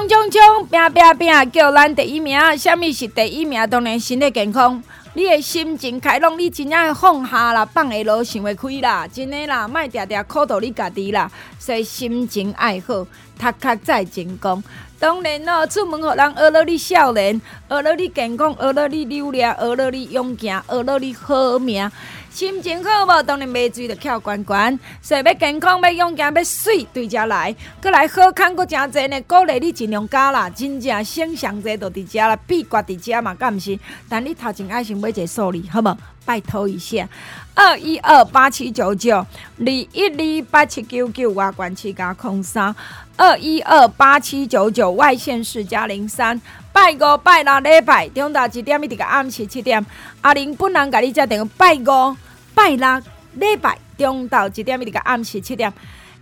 [0.00, 2.40] 冲冲冲，拼拼拼，叫咱第一名。
[2.56, 3.68] 什么是第一名？
[3.68, 4.82] 当然身体健康，
[5.12, 13.06] 你的心情开朗，你真正放下啦，放下路，想会开啦，真的啦，莫定定苦到你家己啦，所以心情爱好。
[13.40, 14.62] 读读再成功，
[14.98, 21.90] 当然咯，出门互人学了你少年，学了你健康，学了你流量，学了你勇敢，学了你好命。
[22.30, 23.22] 心情好无？
[23.24, 24.78] 当然买水就翘关关。
[25.02, 29.20] 说要健康，要勇敢，要水对遮来，阁来好康，搁诚侪呢。
[29.22, 33.78] 鼓励你尽量加啦，真正省上侪都伫遮啦，比挂伫遮嘛，敢毋是？
[34.08, 35.96] 但你头前爱先买一个数字，好无？
[36.24, 37.08] 拜托一下，
[37.54, 39.88] 二一二八七九九，二一
[40.40, 42.74] 二八七九九，外关七加空三。
[43.16, 46.40] 二一二八七九九外县市加零三，
[46.72, 49.84] 拜五拜六礼拜中昼一点一直到暗时七点，
[50.20, 52.16] 阿玲本人甲你接电话，拜五
[52.54, 53.02] 拜六
[53.34, 55.72] 礼拜中昼一点一直到暗时七点。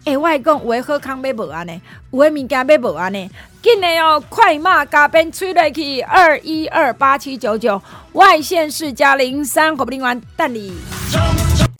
[0.04, 1.80] 哎、欸，我讲有诶好康要无安尼，
[2.12, 3.30] 有诶物件要无安尼，
[3.68, 7.78] 紧的哦，快马加鞭催落去，二一二八七九九
[8.14, 10.72] 外线是加零三，和平湾等你。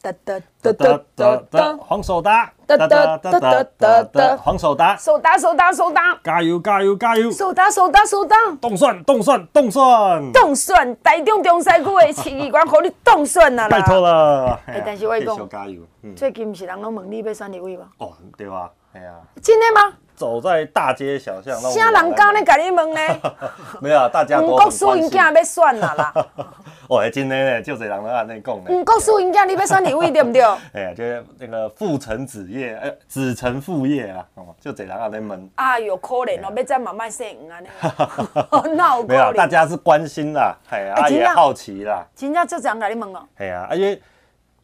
[0.02, 14.60] 哒哒哒哒哒哒，黄守达，哒哒哒哒哒哒，黄守达，守达守达守达，加油加油加油，守达守达守达，冻蒜冻蒜冻蒜，冻蒜，台中中西区的市议员和你冻蒜啦，拜托了。
[14.66, 15.80] 哎，但是我讲，加油。
[16.14, 17.86] 最近不是人拢问你要选立委吗？
[17.96, 18.70] 哦，对吧？
[18.92, 19.94] 哎呀，真的吗？
[20.18, 22.42] 走在大街小巷，啥人敢咧？
[22.44, 23.00] 甲你问呢？
[23.80, 26.12] 没有，大家都吴国书因囝要选啦啦。
[26.90, 28.64] 哦，真的呢，就这人都安尼讲呢。
[28.68, 30.42] 吴国书因囝你要选立委对不对？
[30.74, 34.26] 哎呀，就是那个父承子业，哎，子承父业啊，
[34.60, 35.50] 就这人安尼问。
[35.54, 37.68] 哎呦，可怜哦，要再慢慢适应安尼。
[38.74, 42.04] 那没有，大家是关心啦，哎呀，也好奇啦。
[42.16, 43.22] 真正就这样甲你问哦。
[43.36, 44.02] 哎呀，因为，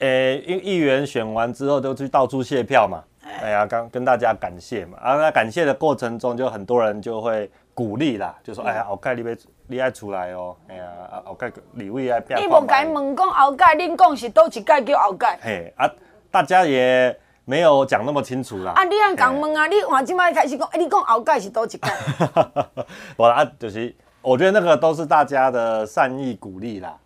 [0.00, 3.04] 诶，因为议员选完之后都去到处卸票嘛。
[3.40, 9.36] 哎呀，刚跟大家感谢嘛，啊，那感谢的过程中，就很多人就会鼓励啦，就说，哎呀，后盖你别
[9.66, 10.86] 你爱出来哦，哎呀，
[11.24, 12.40] 后盖立委爱变。
[12.40, 15.38] 你无该问讲后盖，恁讲是倒一盖叫后盖？
[15.42, 15.90] 嘿，啊，
[16.30, 18.72] 大家也没有讲那么清楚啦。
[18.76, 21.90] 啊，你按讲问啊，你话今摆开始讲，哎，你讲后盖是倒一盖？
[23.16, 26.96] 不啊，就是我觉得那个都是大家的善意鼓励啦。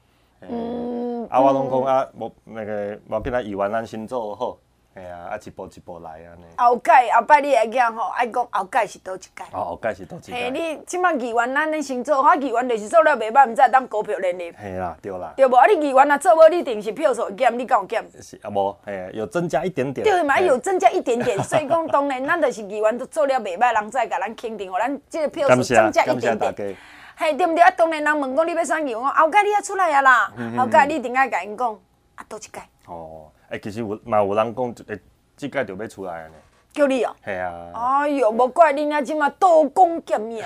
[0.42, 1.26] 嗯。
[1.30, 4.56] 啊，我拢讲啊，我那个我跟他以完咱先做好。
[4.94, 6.44] 哎呀，啊一步一步来安尼！
[6.56, 9.30] 后届后摆你会惊吼，爱讲后届是倒一届。
[9.52, 10.32] 哦，后届是倒一届。
[10.32, 14.52] 嘿，你即摆议员咱恁先做，我议员就是做了袂歹，毋知当股票连任。
[14.60, 15.32] 嘿啦，对啦。
[15.36, 15.54] 对无？
[15.54, 18.04] 啊，你议员若做无，你定是票数减，你敢有减？
[18.20, 20.04] 是啊，无，嘿，有增加一点点。
[20.04, 26.76] 对嘛，有增加一点点，所以讲 当然咱就是议员都做了袂歹，人再甲咱肯定，互咱即个票数增加一点点。
[27.16, 27.62] 嘿，对毋对？
[27.62, 31.72] 啊，当然人问讲你要选议员，后届你也出来啊啦，后届你一定爱甲因讲，
[32.16, 32.60] 啊，倒一届。
[32.86, 35.00] 哦，哎，其实有嘛有人讲，诶。
[35.40, 36.34] 这届就要出来了呢，
[36.72, 37.14] 叫你哦。
[37.24, 37.70] 系啊。
[37.72, 40.44] 哎呦，莫怪恁啊，今嘛刀光剑影。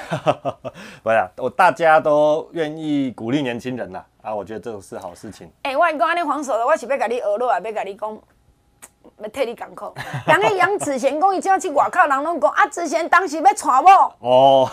[1.02, 5.50] 不是啊，我大家都愿意鼓励年轻人呐，啊，我觉得这是好事情。
[5.62, 8.18] 哎、欸，我讲安尼黄守的，我是要甲你学落来，要甲你讲，
[9.16, 9.94] 要替你艰苦。
[10.26, 14.12] 人个杨子贤讲，伊怎去外口，人拢讲啊，子贤当时要娶某。
[14.20, 14.70] 哦。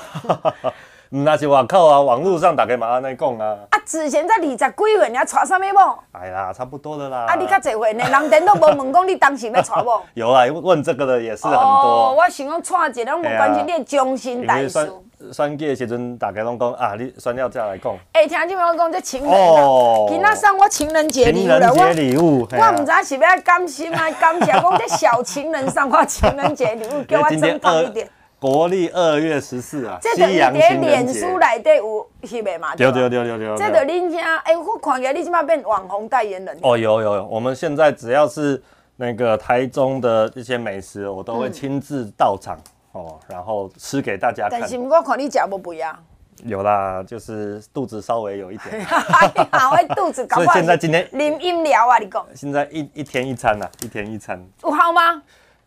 [1.11, 3.57] 唔那是外口啊，网络上大家嘛安尼讲啊。
[3.71, 5.97] 啊，之前在二十几岁，你还娶啥物某？
[6.11, 7.25] 哎呀，差不多的啦。
[7.27, 8.05] 啊，你较侪岁呢？
[8.07, 10.01] 人电都无问讲你当时要娶某。
[10.13, 11.59] 有啊，问这个的也是很多。
[11.59, 14.93] 哦，我想讲娶一个，拢无关系，你的终身大事。
[15.33, 17.93] 选举的时阵，大家拢讲啊，你选了再来讲。
[18.13, 21.47] 哎，听这边我讲这情人啊，今仔送我情人节礼物。
[21.47, 28.07] 情人节礼物，我唔知是要感谢啊，感谢讲这小情人送我情人节礼物， 叫我增胖一点。
[28.39, 32.73] 国历二月十四啊，这个在脸书内底有翕的嘛？
[32.73, 33.57] 对对对对对。
[33.57, 36.57] 这个恁家，哎，我看起来你起码变网红代言人。
[36.61, 38.63] 哦，有有有，我们现在只要是
[38.95, 42.57] 那个台中的一些美食，我都会亲自到场、
[42.93, 44.61] 嗯、哦，然后吃给大家看。
[44.61, 45.99] 但是我看你食无肥啊？
[46.45, 48.85] 有啦，就是肚子稍微有一点。
[48.85, 50.37] 好，我肚子搞。
[50.37, 52.25] 所以现在今天啉饮料啊，你讲。
[52.33, 54.41] 现在一一天一餐呐、啊，一天一餐。
[54.63, 55.21] 有好吗？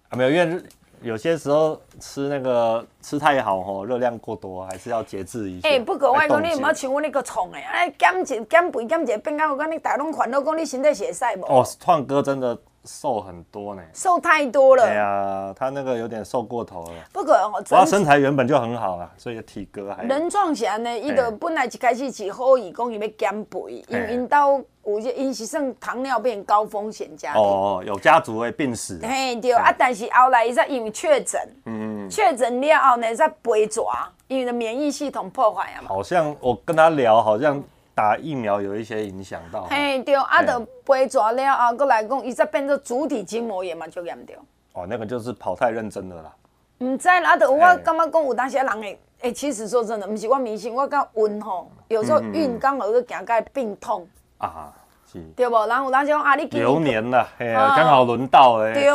[0.09, 0.63] 啊，没有，因为。
[1.03, 5.69] 有些时候吃那个吃太好吼，热量过多，还是要节制一下。
[5.69, 11.45] 哎、欸，不过我讲你唔好像我那个创的，哎，减一减肥减一个变到我讲你大拢烦恼讲你身体写晒无？
[11.47, 14.87] 哦，创哥真的瘦很多呢，瘦太多了。
[14.87, 16.93] 对呀、啊，他那个有点瘦过头了。
[17.13, 20.05] 不过我他身材原本就很好啊，所以体格还。
[20.05, 24.61] 人壮起来呢，伊就本来一开始是好意讲伊要减肥，因因到。
[24.85, 28.99] 有些因是算糖尿病高风险家庭哦，有家族的病史。
[29.03, 35.89] 嘿对啊，但是后来伊才因为确诊，嗯，确诊了后呢，才肥抓，因为的免疫系统破坏啊嘛。
[35.89, 37.63] 好像我跟他聊，好像
[37.95, 39.67] 打疫苗有一些影响到。
[39.71, 44.35] 嘿对，啊，就肥抓了后，过来讲，伊才变做足底筋膜炎嘛，就严重。
[44.73, 46.33] 哦，那个就是跑太认真了啦。
[46.79, 54.05] 唔知啦，啊，就我感觉讲有当时人诶，诶，其实说真的，唔是我迷信，我讲运吼，有时候运刚好就行个病痛。
[54.47, 54.73] 啊，
[55.11, 55.67] 是，对无？
[55.67, 58.75] 然后有当时讲啊，你流年了，嘿啊，刚好轮到诶。
[58.75, 58.87] 对，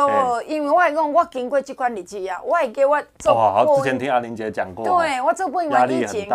[0.46, 3.34] 因为我系讲，我经过这款日子啊，我会给我做。
[3.34, 4.84] 哇，之前听阿玲姐讲过。
[4.84, 6.28] 对，我做不因为疫情，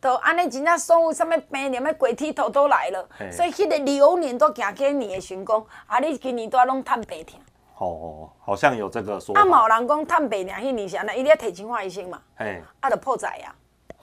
[0.00, 7.40] 都安尼真正所有啥物病连个鬼剃头都来了，所以迄个流年都行过年的成功，啊，你今年都要拢探白天。
[7.78, 9.42] 哦，好像有这个说法。
[9.42, 13.54] 啊，冇人讲探白天，迄年是安尼，伊咧提前化医生嘛，嘿，啊，就破财呀。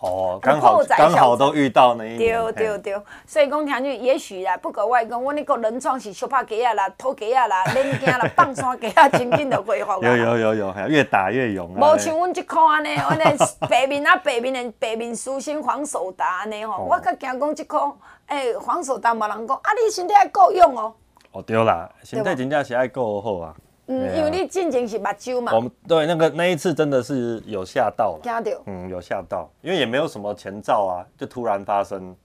[0.04, 9.98] 哦，刚好刚好都遇到那一年，对对对，所以讲听就也许啦，不过我讲，我那个人创是小拍鸡啊啦，偷鸡啊啦， 恁惊啦，放山鸡啊，真紧就恢复啦。
[10.04, 11.70] 有有有有，越打越勇。
[11.70, 13.24] 无像阮这款安尼，安尼
[13.70, 17.90] 白面啊白面的白面书生黄守达安尼吼，我较惊讲这款，
[18.28, 20.94] 诶黄守达无人讲，啊你身体还够用哦。
[21.32, 23.56] 哦对啦，身体真正是爱够好啊。
[23.94, 25.54] 嗯，因为你进前是目睭嘛。
[25.54, 28.20] 我们对那个那一次真的是有吓到了。
[28.24, 28.52] 吓到。
[28.66, 32.16] 嗯，有吓到，因为也没有什么前兆啊，就突然发生，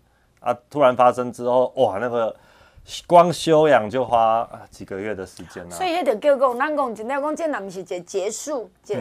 [0.41, 2.35] 啊，突然发生之后，哇，那个。
[3.07, 9.01] 光修养就花几个月的时间啊，所以迄就叫讲，咱讲真正讲，这若毋是一个结束，一个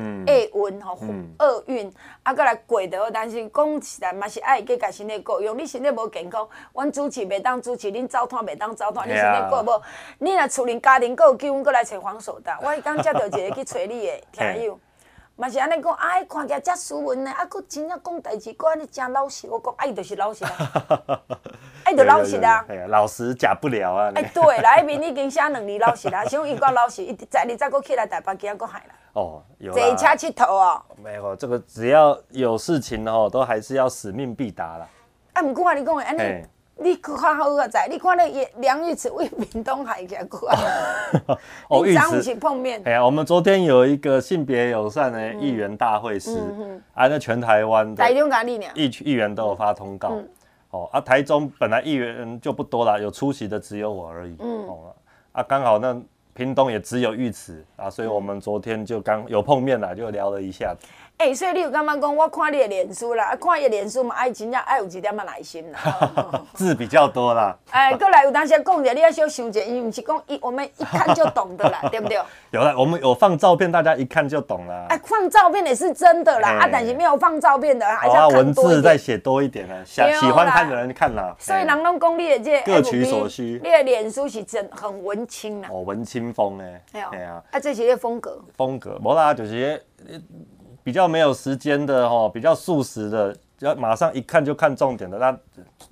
[0.53, 0.99] 厄运吼，
[1.39, 1.93] 厄运，
[2.23, 9.81] 啊，过来过得好，但是讲起来嘛是爱给家身体顾用，你身体无健康，阮主持袂当主持，恁走摊袂当走摊，你身体顾无？
[10.19, 14.79] 你若厝里家庭够有救，阮过来找黄守达，我刚接到一个去找你的 听友。
[15.39, 19.47] 嘛是安尼讲，哎，看起来遮斯文呢，啊，佫真正讲代志，佫安尼诚老实。
[19.47, 20.51] 我讲，哎，就是老实啊，
[21.85, 22.65] 哎，就老实啊。
[22.67, 24.11] 哎呀，老实假不了啊。
[24.15, 28.95] 哎，对，来面已经写两年老实啦，像伊讲老实，昨日再佫起来台北，今仔佫害啦。
[29.13, 29.71] 哦，有。
[29.71, 30.81] 坐车佚佗哦。
[31.03, 34.87] 没有，这个只要有事情哦，都还是要使命必达啦。
[35.33, 36.45] 啊，毋过啊，你讲的安尼。
[36.79, 40.57] 你看好个在，你看那梁玉慈为屏东海家过啊，
[41.69, 42.81] 哦，玉慈碰面。
[42.85, 46.37] 哎呀，我们昨天有一个性别友善的议员大会师，
[46.93, 48.11] 啊，那全台湾的
[48.75, 50.13] 议议员都有发通告。
[50.69, 54.35] 哦，啊，台中本来议员就不多了，有出席的只有我而已。
[54.39, 54.93] 嗯，哦，
[55.31, 55.99] 啊，刚好那
[56.33, 60.85] 屏东也只有玉慈啊，所以我们昨天就刚有碰面了，就聊了一下子。
[61.17, 66.45] 哎、欸，所以你有感觉讲，我看你的脸书啦，啊，看伊的脸书嘛，爱真正爱有一点仔耐心啦。
[66.53, 67.57] 字比较多啦。
[67.71, 72.21] 哎、欸，过来有当时讲者，你要小想者，因为不是讲一我们一看就懂的啦， 对不对？
[72.51, 74.85] 有啦，我们有放照片，大家一看就懂了。
[74.89, 78.67] 哎、欸，放照片也是真的啦，欸、啊，但是没有放照片的，还是要看多一点。
[78.67, 81.35] 文字再写多一点啦，喜喜欢看的人看啦。
[81.39, 85.69] 所以人拢讲你的这各取所需，你的脸书是真很文青啦。
[85.71, 86.83] 哦，文青风哎。
[86.91, 88.39] 哎呀，啊，啊，这些风格。
[88.55, 89.83] 风格，无啦，就是。
[90.87, 95.37] 比较没有时间的哦，比较速食的，要马上一看就看重点的，那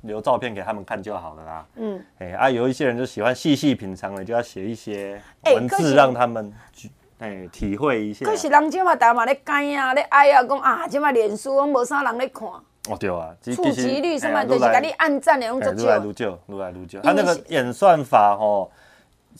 [0.03, 1.65] 留照片给他们看就好了啦。
[1.75, 5.21] 嗯，哎啊，有一些人就喜欢细细品尝的，就要写一些
[5.53, 8.25] 文字让他们去哎体会一下。
[8.25, 12.47] 可是人今嘛大嘛咧改啊，咧爱啊，讲啊，今嘛脸书我无啥人咧看。
[12.47, 17.01] 哦对啊，触及率什么就是给你按赞的，拢做愈来愈少，愈来愈少。
[17.01, 18.71] 他那个演算法吼，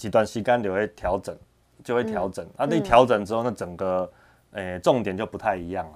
[0.01, 1.33] 一段时间就会调整，
[1.81, 2.45] 就会调整。
[2.57, 4.11] 啊，你调整之后，那整个。
[4.55, 5.93] 诶，重点就不太一样了。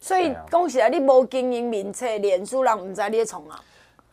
[0.00, 3.60] 所以恭喜啊，你无经营名册，脸书人唔知你从啊。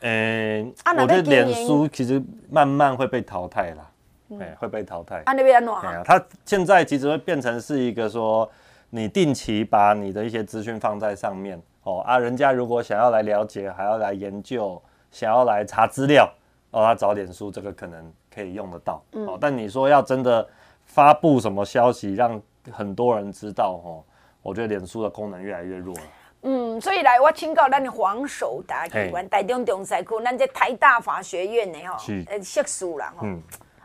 [0.01, 3.92] 诶，我觉得脸书其实慢慢会被淘汰了，
[4.39, 5.24] 诶，会被淘汰。
[5.25, 8.48] 啊，那边啊，它现在其实会变成是一个说，
[8.92, 16.32] 你定期把你的一些资讯放在上面，哦啊，人家如果想要来了解，还要来研究，想要来查资料，
[16.70, 20.48] 哦，他找脸书这个可能可以用得到，哦，但你说要真的
[20.86, 22.39] 发布什么消息让。
[22.71, 24.05] 很多人知道吼，
[24.41, 26.01] 我觉得脸书的功能越来越弱了。
[26.43, 31.97] 嗯，所以来我请教咱的黄守达机关台中中西区，咱这台大法学院的吼，
[32.27, 33.25] 呃，硕士啦吼。
[33.25, 33.41] 嗯。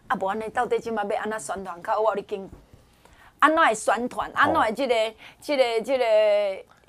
[0.09, 2.15] 啊，无安尼到底今麦要安怎宣传较好？
[2.15, 2.49] 你经
[3.39, 4.31] 安怎会宣传？
[4.35, 4.95] 安怎会这个、
[5.41, 6.05] 这个、这个？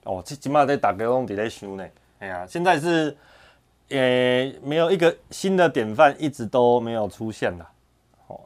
[0.03, 1.87] 哦，这今麦在大家拢伫咧想呢。
[2.19, 3.15] 哎呀，现在是，
[3.89, 7.69] 呃，没有一个新的典范，一直都没有出现了。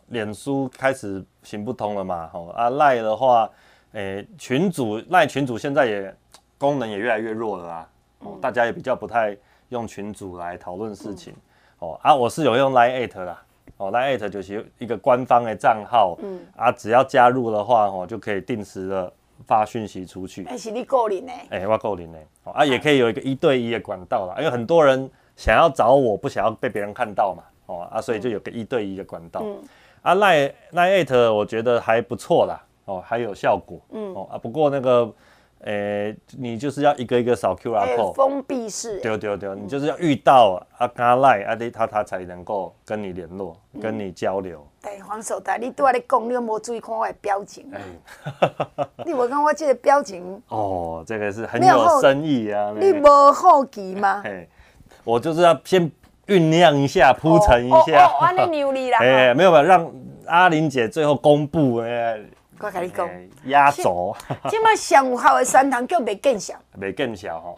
[0.09, 2.27] 脸书开始行不通了嘛？
[2.33, 3.49] 吼啊，赖的话，
[3.93, 6.13] 诶，群主赖群主现在也
[6.57, 7.89] 功能也越来越弱了啊，
[8.19, 9.35] 哦，大家也比较不太
[9.69, 11.33] 用群主来讨论事情，
[11.79, 13.41] 哦啊，我是有用 Line at 啦，
[13.77, 19.13] 哦 Line at 就是一个官方的账号，嗯啊，只要加入的话，哦就可以定时的
[19.45, 20.43] 发讯息出去。
[20.43, 21.31] 那是你个人的？
[21.49, 29.41] 哎，我个人的，哦啊，也可以有一个一对一的管道啦，因为很多人想要找我，不想要被别人看到嘛，哦啊，所以就有个一对一的管道。
[29.45, 29.57] 嗯
[30.01, 35.13] 啊，Line Line at 我觉得还不错啦，哦，还有效果，嗯，哦啊，不过那个，
[35.61, 44.65] 诶、欸，你就是要一个一个扫 QR code，封闭式，对对对，你就是要遇到啊，跟 Line 啊，他他才能够跟你联络，嗯、跟你交流。
[44.81, 47.69] 对，黄守达，你对我咧讲，你有没有注意看我的表情？
[47.73, 47.81] 哎，
[49.03, 50.41] 你有看我这个表情？
[50.47, 52.71] 哦，这个是很有深意啊。
[52.79, 54.21] 你无好奇吗？
[54.23, 54.47] 嘿，
[55.03, 55.91] 我就是要先。
[56.27, 58.05] 酝酿一下，铺陈一下。
[58.05, 58.99] 哦，安尼牛力啦。
[59.03, 59.91] 哎，没有没有，让
[60.27, 62.19] 阿玲姐最后公布哎。
[62.59, 63.07] 我跟你讲，
[63.45, 64.15] 压轴。
[64.49, 66.55] 今麦上有效的三堂叫袂见效。
[66.79, 67.55] 袂见效吼。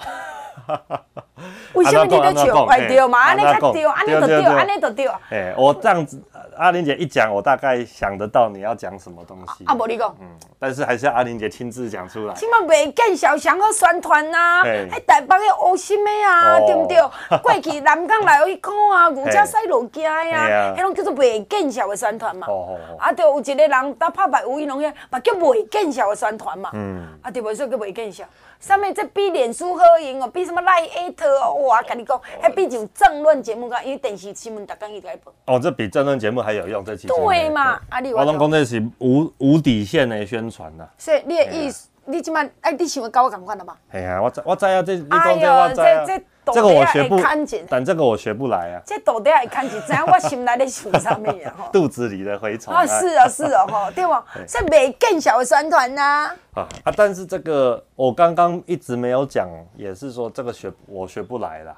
[1.74, 2.65] 为什么你在笑？
[2.65, 5.08] 哎，对嘛，安尼较对，安尼就对，安尼就对。
[5.29, 6.22] 哎，我这样子，
[6.58, 9.63] 阿玲姐一讲，我大概想得到你要讲什么东西。
[9.65, 10.15] 啊，无你讲。
[10.19, 10.27] 嗯，
[10.60, 12.34] 但是还是要阿玲姐亲自讲出来。
[12.36, 16.98] 起码袂见笑，上好宣传呐，还台北的乌心的啊，对不对？
[17.39, 22.48] 过去南港来去看啊，牛车驶落街呀，迄种叫做袂见小的宣传嘛。
[22.50, 26.69] 哦哦啊，对，有一个人打拍牌，有伊拢遐，嘛叫袂见小的宣传嘛。
[26.74, 27.08] 嗯。
[27.22, 28.25] 啊，对，袂说叫袂见笑。
[28.60, 31.82] 上面这比脸书好用哦，比什么赖艾特哦，哇！
[31.82, 35.34] 跟你讲，还比上政论节目噶，因为电视新闻逐天一直在播。
[35.46, 37.08] 哦，这比政论节目还有用，这其实。
[37.08, 37.80] 对嘛？
[37.89, 40.86] 阿你我拢讲这是无无底线的宣传呐。
[40.98, 43.75] 所以你的意思，你即摆哎，你想要甲我共款了吗？
[43.92, 46.06] 哎呀，我我知啊，这你讲这我知啊。
[46.51, 47.22] 这个我学不，
[47.70, 48.82] 但这个我学不来啊。
[48.84, 50.04] 这到底会看几张？
[50.08, 51.54] 我心内在想啥物啊？
[51.72, 52.84] 肚子里的蛔虫啊！
[52.88, 54.25] 是啊，是啊，吼，对吧？
[54.48, 56.32] 是袂见笑的宣传呐。
[56.56, 56.94] 啊啊！
[56.98, 59.48] 但是这个我刚刚一直没有讲，
[59.78, 61.78] 也是说这个学我学不来啦。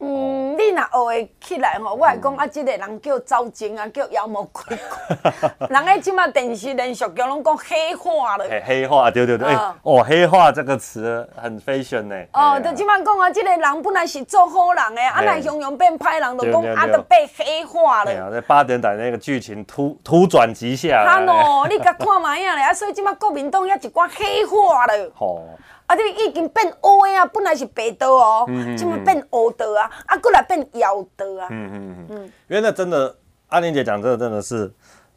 [0.00, 5.42] 嗯，你若学会起来吼，我来讲啊，这个人叫招精啊，叫妖魔鬼怪。
[5.68, 8.44] 人家即马电视连续剧拢讲黑化了。
[8.64, 9.52] 黑化，对对对，
[9.82, 12.14] 哦，黑化这个词很 fashion 呢。
[12.32, 18.12] 哦，就即马讲啊，这个人本来是做好人诶，啊，来雄雄变歹人，就讲啊，都被黑化了。
[18.12, 21.04] 啊，在八点档那个剧情突突转直下。
[21.04, 22.64] 哈喏， 你甲看卖样咧？
[22.66, 25.12] 啊，所以即马国民党也一寡黑化了。
[25.18, 25.42] 哦。
[25.88, 25.96] 啊！
[25.96, 29.90] 你已经变黑啊，本来是白道哦，怎么变黑道啊？
[30.06, 31.48] 啊，过来变妖道啊！
[31.50, 33.16] 嗯嗯嗯嗯，因为那真的，
[33.48, 34.70] 阿玲姐讲这个真的是，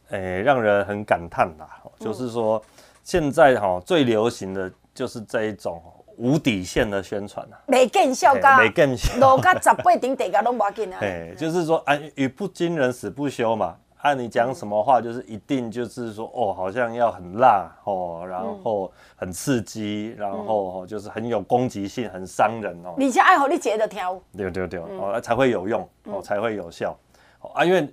[0.08, 1.68] 诶、欸，让人很感叹啦。
[2.00, 2.60] 就是说，
[3.04, 5.80] 现在哈最流行的就是这一种
[6.16, 10.98] 无底线的宣传啊，没见效噶，没见效，楼价十八顶地价都无要紧啊。
[11.04, 13.76] 哎，就是说，啊，语不惊人死不休嘛。
[14.02, 22.94] 按你讲什么话，就是一定就是说，哦，好像要很辣哦，然后很刺激，然后就是很有攻击性，很伤人哦。
[22.98, 24.20] 你先爱好你接着挑。
[24.36, 26.98] 对对对，哦，才会有用，哦，才会有效。
[27.54, 27.88] 啊，因为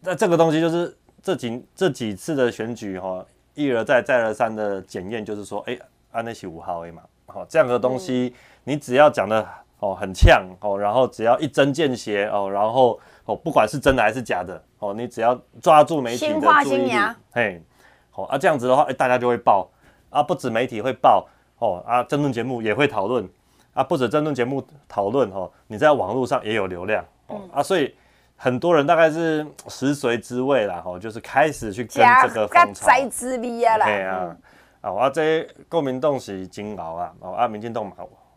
[0.00, 3.24] 那这个东西就是这几这几次的选举哈，
[3.54, 5.78] 一而再再而三的检验，就是说，哎，
[6.10, 8.34] 安那是五号 A 嘛，好，这样的东西
[8.64, 9.46] 你只要讲的
[9.80, 12.98] 哦很呛哦，然后只要一针见血哦，然后。
[13.26, 16.92] 哦，不管是真的还是假的，哦，你只要抓住媒体的注意力，
[17.32, 17.60] 嘿，
[18.08, 19.68] 好啊，这样子的话，哎，大家就会报
[20.10, 21.26] 啊，不止媒体会报，
[21.58, 23.28] 哦啊，争论节目也会讨论
[23.74, 27.92] 啊，不止争论节目讨论，哦，你在网络上也有流量，哦啊，所以
[28.36, 34.36] 很多人大概是食髓知味啦，哦，就是开始去跟这个风潮，摘之味啊啦，对啊，
[34.82, 37.96] 啊，这国民党是真熬啊，哦啊，民进党嘛。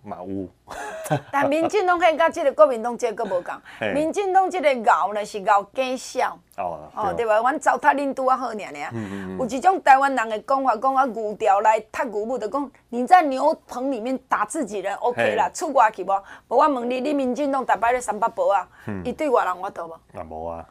[0.09, 0.47] 嘛有，
[1.31, 3.53] 但民进党迄甲即个国民党即个佫无共，
[3.93, 7.37] 民进党即个熬呢是熬假笑，哦，哦对吧？
[7.37, 8.93] 阮糟蹋恁拄啊好尔尔，
[9.37, 16.11] 有一种台湾人的讲法，讲啊牛条来踢牛母，就讲你在牛棚里面打自己人，OK 啦，出外去无？
[16.47, 18.67] 无我问你，你民进党逐摆咧三八婆啊？
[19.05, 19.93] 伊对外人我倒无？
[20.17, 20.65] 啊无啊。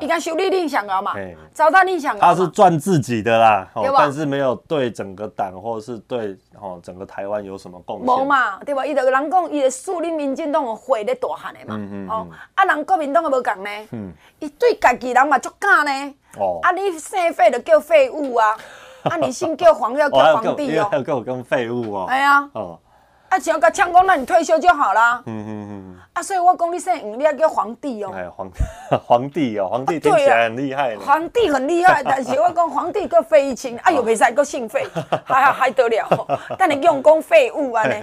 [0.00, 1.14] 伊讲修理你想搞嘛，
[1.52, 2.28] 糟蹋你想搞。
[2.28, 8.06] 他是赚自己的啦，但是没有对整个党或是对哦整个台湾有什么贡献。
[8.06, 8.84] 无嘛，对吧？
[8.84, 12.14] 伊就人讲，伊的树立民进党的火咧大汉的嘛。
[12.14, 13.70] 哦，啊人国民党的无共呢。
[13.92, 14.12] 嗯。
[14.40, 16.14] 伊对家己人嘛足敢呢。
[16.38, 16.58] 哦。
[16.62, 18.56] 啊你姓费就叫废物啊，
[19.04, 20.88] 啊你姓叫黄要叫皇帝哦。
[20.92, 22.06] 要叫我跟废物哦。
[22.08, 22.48] 哎呀。
[22.52, 22.78] 哦。
[23.28, 25.22] 啊只要甲抢讲，那你退休就好啦。
[25.26, 25.93] 嗯嗯嗯。
[26.14, 28.12] 啊，所以我讲你姓黄，你要叫皇帝哦。
[28.14, 28.50] 哎，皇
[29.04, 30.96] 皇帝哦，皇帝听起来很厉害。
[30.96, 34.86] 皇帝很厉害， 但是我讲皇帝叫费玉清，哎呦，袂使个姓费，
[35.26, 36.26] 还还得了？
[36.56, 37.94] 但你用讲废物安尼，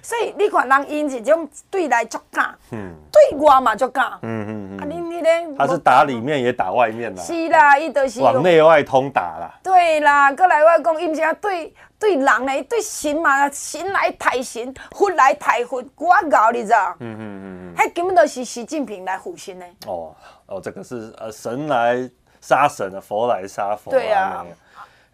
[0.00, 4.06] 所以你看人因是种对内足敢，对外嘛足敢。
[4.22, 4.80] 嗯嗯嗯。
[4.80, 7.22] 啊，你你伊咧，他是打里面也打外面啦。
[7.22, 9.50] 是啦，伊就是往内外通打啦。
[9.62, 16.94] 对啦，过来我讲，伊毋是啊对对人诶，对神嘛，神来抬神，佛来抬佛，我搞你知道？
[17.00, 19.74] 嗯嗯嗯嗯，迄根本都是习近平来护神诶。
[19.86, 20.14] 哦
[20.46, 22.08] 哦，这个是呃神来
[22.40, 23.90] 杀神啊，佛来杀佛。
[23.90, 24.44] 对啊。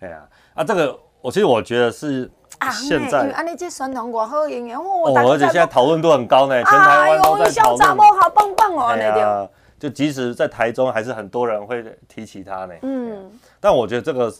[0.01, 0.23] 哎呀
[0.55, 2.31] 啊，这个我其实我觉得是。
[2.73, 7.99] 现在，安尼这宣传我好用的哦，而且现在讨论度很高呢，全台湾都在讨论。
[8.15, 9.51] 好棒棒哦，那个。
[9.79, 12.75] 就即使在台中，还是很多人会提起他呢。
[12.83, 13.31] 嗯。
[13.61, 14.33] 但我觉得这个，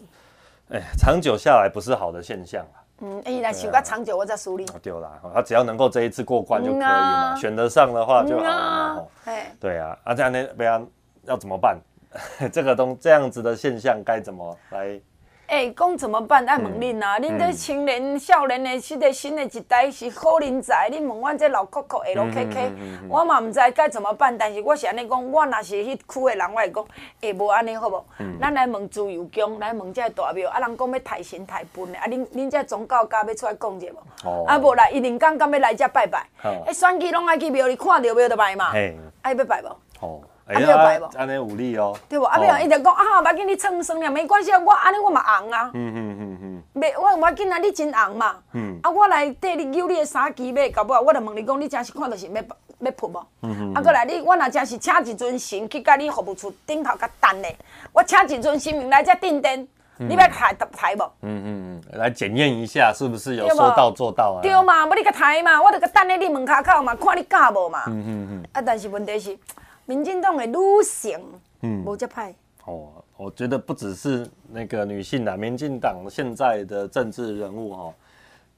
[0.71, 2.77] 哎，长久下来不是好的现象啊。
[3.01, 4.65] 嗯，哎，来想个长久，我再梳理。
[4.83, 9.09] 对啦，他只要能够这一次过关就可以嘛，选得上的话就好了。
[9.25, 10.87] 哎，对啊，啊这样呢，不然
[11.25, 11.79] 要怎么办？
[12.53, 15.01] 这个东这样子的现象该怎么来？
[15.47, 16.45] 哎，讲怎么办？
[16.47, 17.19] 爱问恁啊！
[17.19, 20.89] 恁这青年、少年的，这个新的一代是好人才。
[20.91, 22.73] 恁问阮这老壳壳、下路 K K，
[23.09, 24.37] 我嘛毋知该怎么办。
[24.37, 26.87] 但是我是安尼讲，我若是迄区的人，我会讲，
[27.21, 28.05] 哎，无安尼好无？
[28.41, 30.49] 咱来问自由宫，来问这大庙。
[30.49, 33.87] 啊，人讲要抬神抬分的，啊，恁恁这宗教家要出来讲者
[34.25, 34.45] 无？
[34.47, 36.27] 啊，无啦，一定刚刚要来遮拜拜。
[36.67, 38.73] 哎，选举拢爱去庙里看到庙就拜嘛。
[38.73, 39.69] 爱要拜无？
[39.69, 41.07] 啊，没有拜不？
[41.17, 42.25] 安尼有理哦，对不？
[42.27, 45.71] 啊，没有，伊就讲啊，别紧你蹭生了，没关系啊，我安尼我嘛红啊。
[45.73, 46.83] 嗯嗯嗯嗯。
[46.83, 48.37] 袂，我我紧啊，你真红嘛。
[48.53, 48.79] 嗯。
[48.83, 52.43] 啊，我来缀你揪你的衫旗买，搞不好我就问你讲，你真是看到是要
[52.81, 53.27] 要扑无？
[53.43, 53.75] 嗯嗯。
[53.75, 57.57] 啊，过来你，我若真是请一尊神去甲你服务处顶头甲等咧，
[57.93, 61.03] 我请一尊神明来遮顶殿，你要抬抬无？
[61.23, 64.43] 嗯嗯嗯，来检验一下是不是有说到做到啊？
[64.43, 67.85] 对嘛，要你甲抬嘛，我就甲等咧你门口口嘛，看你敢无嘛。
[67.87, 68.45] 嗯嗯嗯。
[68.53, 69.39] 啊，但是问题是。
[69.87, 71.21] 民进党的女性，
[71.63, 72.35] 嗯，无遮歹。
[72.65, 77.95] 哦，我觉得不只是那个女性啦，民进党现在的政治人物哦，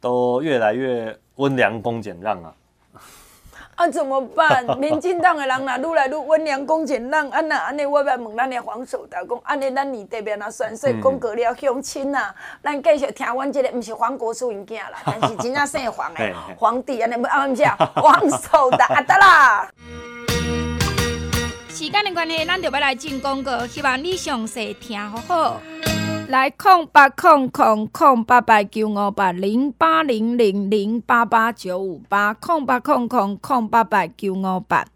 [0.00, 2.54] 都越来越温良恭俭让啊。
[3.75, 4.64] 啊，怎么办？
[4.78, 7.28] 民进党的人呐，愈来愈温良恭俭让。
[7.30, 17.64] 啊那，安尼我要问咱的黄守达讲，安尼咱你这边啊，选说讲过了相亲啊，咱继续听阮这个，毋是黄国书因囝啦， 但是真正姓黄的皇帝，安尼不啊，不是
[18.00, 19.68] 黄守达得啦。
[21.76, 25.61] 时间的关系，咱就要来进广告，希望你详细听好好。
[26.28, 34.87] 来空八空空空八八九五八零八零零零八八九五八空八空空空八八九五八。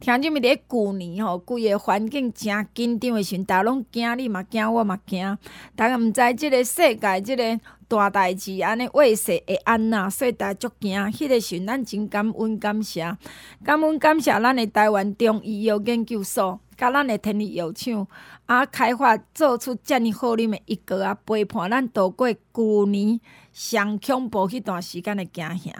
[0.00, 5.36] 听这么的旧年吼，规个环境真紧张的时阵，大家拢惊，你嘛惊，我嘛惊。
[5.76, 10.96] 大家毋知这个世界这个大代志安尼话说会安那，所以大足惊。
[11.10, 13.16] 迄个时阵，咱真感恩感谢，
[13.64, 18.06] 感恩感谢咱的台湾中医药研究所，甲咱的天理药厂
[18.46, 23.20] 啊，开发做出遮尔好啉的一个啊，陪伴咱度过旧年
[23.52, 25.72] 上恐怖迄段时间的惊吓。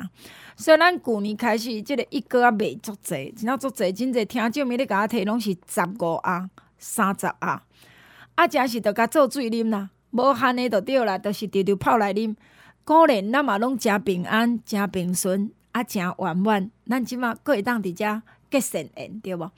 [0.56, 7.62] 所以咱旧年开始，即个一个啊卖足济，真正足济，真济听众咪咧甲我提拢是十五啊、三十啊，
[8.34, 12.34] 啊，真是着甲做水啉啦，无限的着对啦，着是直直泡来啉。
[12.84, 16.70] 果然咱嘛拢诚平安、诚平顺，啊，诚圆满。
[16.86, 19.50] 咱即马过会当伫遮结善缘，对无？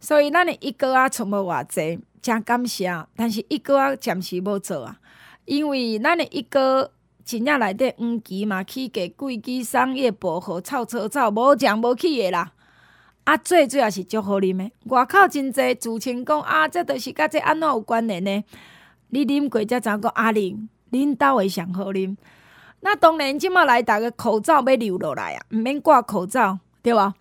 [0.00, 2.92] 所以咱的一哥啊，从无偌济，诚感谢。
[3.14, 4.98] 但是一哥啊，暂时无做啊，
[5.44, 6.92] 因为咱的一哥。
[7.24, 12.52] 真正内底黄芪嘛起价，贵枝、桑叶、薄荷、臭草草，无酱无去的啦。
[13.24, 14.70] 啊，最主要是足好啉的。
[14.84, 18.44] 外口真济自称讲啊，这都是甲这安怎有关联呢？
[19.10, 22.16] 你啉过才知影讲阿玲，恁兜的上好啉。
[22.80, 27.14] 那当然，即马来逐个口罩要留落来啊，毋免挂口罩，对无？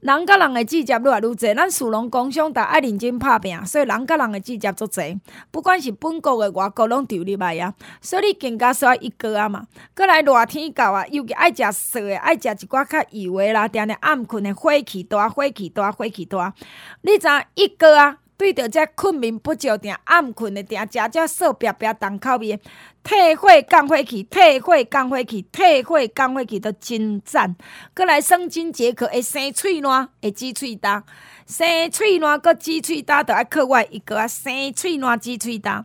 [0.00, 5.18] 人甲人的志接愈来愈济，咱属龙工商大爱认真拍拼，所以人甲人的志接足济。
[5.50, 7.72] 不管是本国的、外国，拢投入来啊。
[8.02, 9.66] 所以你更加需要一个啊嘛。
[9.94, 16.52] 阁来热天到啊，尤其爱食素的，爱食一寡较油的啦，定定暗困的火气大，火气大，火气大。
[17.00, 18.18] 你知影一个啊？
[18.36, 22.60] 对着这困眠不足、定暗困的、定食这素白白重口味，
[23.02, 27.54] 退火降火气，退火降火气，退火降火气都真赞。
[27.94, 31.02] 阁来生津解渴，会生喙烂，会止喙焦，
[31.46, 35.84] 生喙烂阁止喙焦，都爱靠我一个啊，生喙烂止喙焦。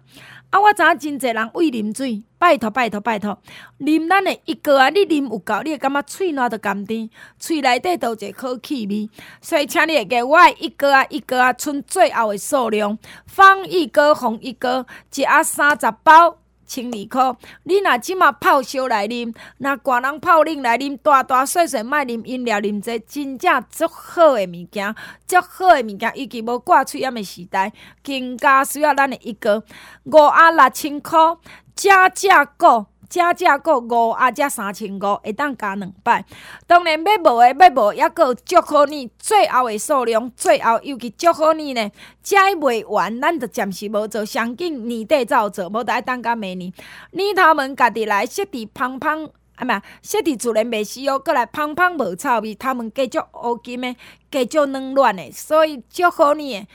[0.49, 0.59] 啊！
[0.59, 3.37] 我知影真侪人为啉水，拜托拜托拜托，
[3.79, 4.89] 啉咱的一个啊！
[4.89, 9.09] 你啉有够，你会感觉喙烂都甘甜，喙内底都一个好气味。
[9.41, 16.37] 所以请你给我的一个啊一个啊，剩最后的数量，放一个红一个，食啊三十包。
[16.69, 29.63] 千二箍，你若即马泡烧来啉，若寒人泡冷来啉，大大细细莫啉饮料，啉者真正足好的物件，足好的物件，尤其无挂喙炎的时代，更加需要咱的一个
[30.03, 31.39] 五啊六千箍，
[31.75, 32.85] 加价购。
[33.09, 36.23] 加价够五啊，加三千五会当加两摆。
[36.67, 41.91] 当然要无的要无，抑阁祝贺你最后的数量，最后尤其祝贺你呢，
[42.21, 46.71] 加未完，咱就暂时无做，上紧年底才有做，无得爱等到明年。
[47.11, 53.95] 年头们家己来，设置芳芳啊，嘛，设置自然袂死哦，阁来芳芳无臭味，他们加足乌金的，
[54.29, 56.67] 加足软软的，所以祝贺你。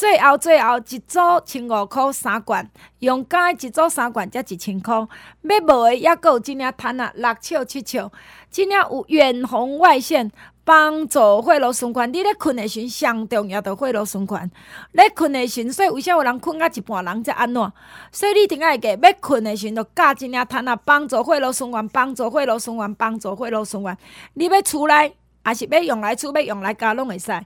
[0.00, 2.66] 最后最后一组千五块三罐，
[3.00, 4.94] 用加一组三罐才一千块。
[4.94, 8.10] 要无的抑阁有真领摊啊，六尺七尺，
[8.50, 10.32] 真领有远红外线
[10.64, 12.10] 帮助血路循环。
[12.10, 14.50] 你咧困的时上重要着血路循环。
[14.92, 17.72] 咧困的时阵，所以为啥有人困到一半人才安怎？
[18.10, 23.94] 所以你一定爱记，要困的时阵着加真领摊啊，帮助血路循环，帮助血路循环，帮助血路循环。
[24.32, 25.12] 你要出来，
[25.44, 27.38] 还是要用来厝，要用来家拢会使。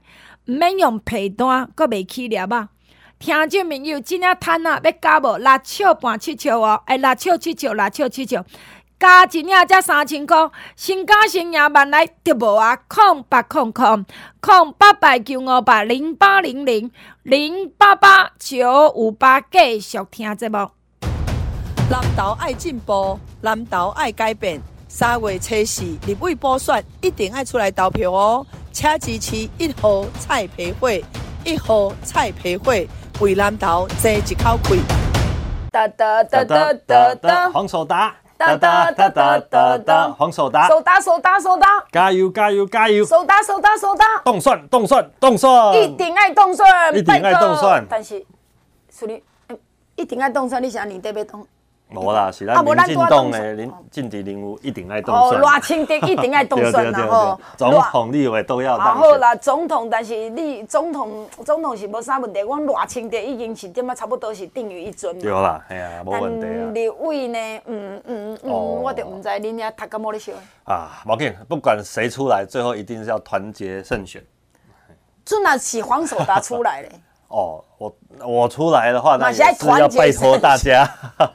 [0.47, 2.69] 毋免用被单，阁袂起粒啊！
[3.17, 8.43] 听众朋友，真正趁啊，要加无六尺半七尺哦，哎，六尺七尺，六尺七尺，
[8.99, 12.75] 加一领才三千箍，先加先赢万来得无啊？
[12.87, 14.05] 空八空空
[14.39, 16.91] 空八百九五八零八零零
[17.23, 20.69] 零八八九五八，继续听节目。
[21.89, 24.61] 南投爱进步，南投爱改变。
[24.87, 28.45] 三月初四立委补选，一定爱出来投票哦！
[28.75, 31.01] 请支持一号蔡培慧，
[31.45, 32.85] 一号蔡培慧
[33.21, 34.81] 为南投争一口气。
[35.71, 43.05] 哒哒哒哒哒哒，黄守达，哒哒哒哒哒哒，黄守达，手达手达手达，加油加油加油！
[43.05, 47.85] 手达手达手达，冻蒜冻蒜冻蒜，一定爱冻蒜，一定爱冻蒜。
[47.89, 48.25] 但是，
[48.93, 49.23] 处理
[49.95, 51.47] 一定爱冻蒜，你想你得别冻？
[51.91, 55.39] 无啦，是咱民进党的林进敌人物一定爱冻蒜。
[55.39, 57.39] 哦，赖清德一定爱冻蒜啦吼。
[57.55, 59.11] 总统、立委都要当选。
[59.11, 62.43] 好啦，总统，但是你总统，总统是无啥问题。
[62.43, 65.21] 我赖清德已经是点啊，差不多是定于一尊嘛。
[65.21, 66.71] 对啦，系啊，无问题啊。
[66.73, 70.33] 立委呢，嗯嗯嗯，我就唔知恁遐读甲莫咧想。
[70.65, 74.21] 啊，无紧，不管谁出来，最后一定是要团结胜选。
[75.23, 76.91] 真那是黄守达出来咧。
[77.35, 77.93] 哦，我
[78.25, 80.89] 我出来的话，那也是要拜托大家，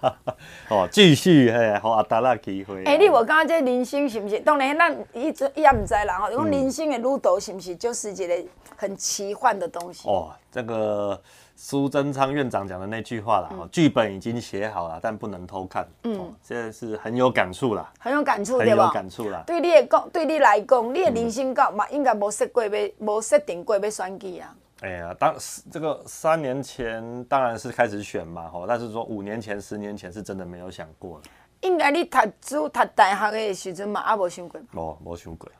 [0.70, 2.82] 哦，继续嘿，好阿达拉机会。
[2.84, 4.40] 哎，你我刚刚这人生是不是？
[4.40, 6.18] 当然，咱一直也唔知啦。
[6.20, 8.34] 哈，讲人生的路途是不是就是一个
[8.78, 10.08] 很奇幻的东西？
[10.08, 11.20] 哦，这个
[11.54, 15.86] 苏贞昌院长讲的那句话啦，剧本已经写好了，但不能偷看。
[16.04, 19.42] 嗯，现在是很有感触啦，很有感触，很有感触啦。
[19.46, 24.56] 对你来讲，对你来讲，你的人生高嘛，应该无设过要，无设定过要选举啊。
[24.82, 25.36] 哎呀，当
[25.70, 31.24] 这个三年前当然是开始选嘛，吼，但是说五年前、十年前是真的没有想过了。
[31.60, 34.58] 应该你读书读大学的时阵嘛，也无想过。
[34.72, 35.50] 无，无想过。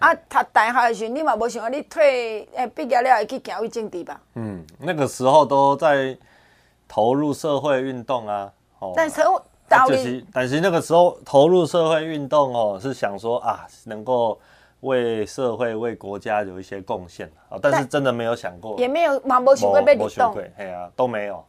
[0.00, 4.20] 啊，读大学的时阵，你嘛无想过你退诶毕业了会去行为政治吧？
[4.34, 6.18] 嗯，那个时候都在
[6.88, 8.92] 投入社会运动啊，哦。
[8.96, 14.40] 但是，啊、就是，但是那个时候投入社会运动哦，是想说啊，能够。
[14.84, 21.44] 为社会、为国家有一些贡献啊，但是真的没有想过，也没有，嘛无想过要入党，嘿啊，都没有，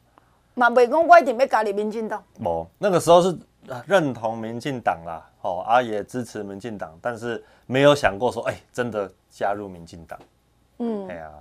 [0.55, 2.23] 嘛未讲我一定要加入民进党。
[2.41, 3.37] 冇，那个时候是
[3.85, 10.19] 认同民进党啦，哦，啊也支持民进党，但是没有想过说，哎，真的加入民进党，
[10.79, 11.31] 嗯，哎呀，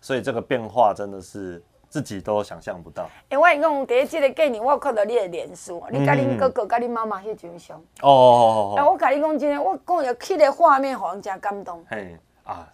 [0.00, 1.62] 所以这个变化真的是。
[1.88, 3.04] 自己都想象不到。
[3.30, 7.78] 哎、欸，我讲，第一这个概念，我看到你的脸书，你跟恁哥哥、跟恁妈妈迄张相。
[8.02, 8.74] 哦哦哦。
[8.76, 11.84] 哎，我跟你讲真的，我讲有去的画面，好像真感动。
[11.88, 12.68] 嘿啊，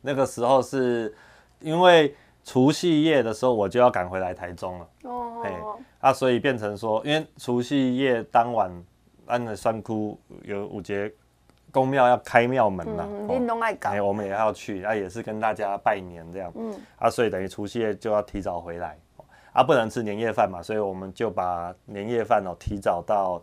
[0.00, 1.14] 那个时候是
[1.60, 2.14] 因为
[2.44, 4.88] 除夕夜的时候，我就要赶回来台中了。
[5.04, 5.42] 哦。
[5.42, 5.50] 嘿
[6.00, 8.70] 啊，所以变成说，因为除夕夜当晚，
[9.26, 11.12] 安的山窟有五节。
[11.74, 13.04] 宫庙要开庙门了，
[13.90, 18.96] 哎，我们也要去，啊，也是跟大家拜年这样，嗯，啊，所以等于除夕夜就要提早回来，
[19.52, 23.42] 啊，不能吃年夜饭嘛，所以我们就把年夜饭哦提早到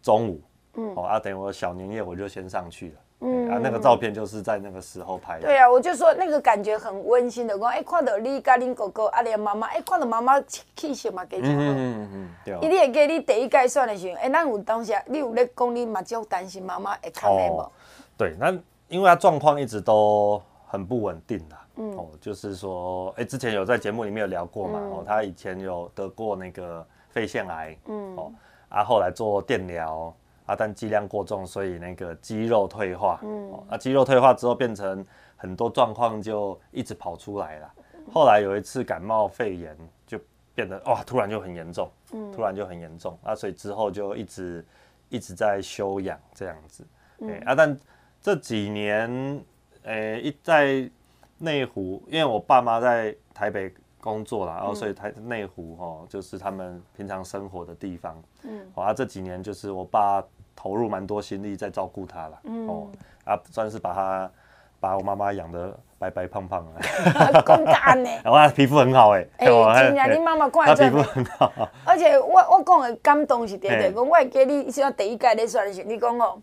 [0.00, 0.40] 中午，
[0.74, 10.38] 嗯，哦，啊，等于我小年夜我就先上去了，嗯，啊，那个照片就是在那个时候拍的，对啊，我就说那个感觉很温馨的，我哎看到你跟恁哥哥，啊，连妈妈，哎看到妈妈
[10.76, 17.72] 气色嘛，给嗯嗯嗯，对，伊你会记你第一届选的时候，哎，那有当时你有咧讲你嘛就担心妈妈会看的无？
[18.18, 18.52] 对，那
[18.88, 28.32] 因为他状况一直都很不稳定的，嗯，哦，就是说，哎，之前有在节目里面有聊过嘛，嗯、哦，他以前有得过那个肺腺癌，嗯，哦，
[28.68, 30.14] 啊，后来做电疗，
[30.46, 35.04] 啊，但剂量过重，所以那个肌肉退化，嗯，哦，啊，肌肉退化之后变成
[35.36, 37.72] 很多状况就一直跑出来了，
[38.12, 39.76] 后来有一次感冒肺炎
[40.06, 40.18] 就
[40.54, 44.64] 变得哇，突然就很严重，嗯，突然就很严重，啊，所以之后就一直
[45.08, 46.84] 一直在休养这样子，
[47.18, 47.76] 嗯，啊，但。
[48.24, 49.06] 这几年，
[49.82, 50.90] 诶、欸，一在
[51.36, 58.22] 内湖，因为我爸妈在台北工作啦，然后所以台内湖哦，就是他们平常生活的地方。
[58.44, 60.24] 嗯，啊，这几年就是我爸
[60.56, 62.38] 投入蛮多心力在照顾他了。
[62.44, 62.86] 嗯，哦，
[63.24, 64.30] 啊，算是把他
[64.80, 67.42] 把我妈妈养得白白胖胖的。
[67.46, 68.10] 公干呢？
[68.24, 69.26] 然后他皮肤很好哎。
[69.38, 71.52] 哎，真的，你妈妈看起来皮肤很好。
[71.84, 76.40] 而且我我讲的感动是对的，我我记得你像第一届咧选的时候，你讲哦。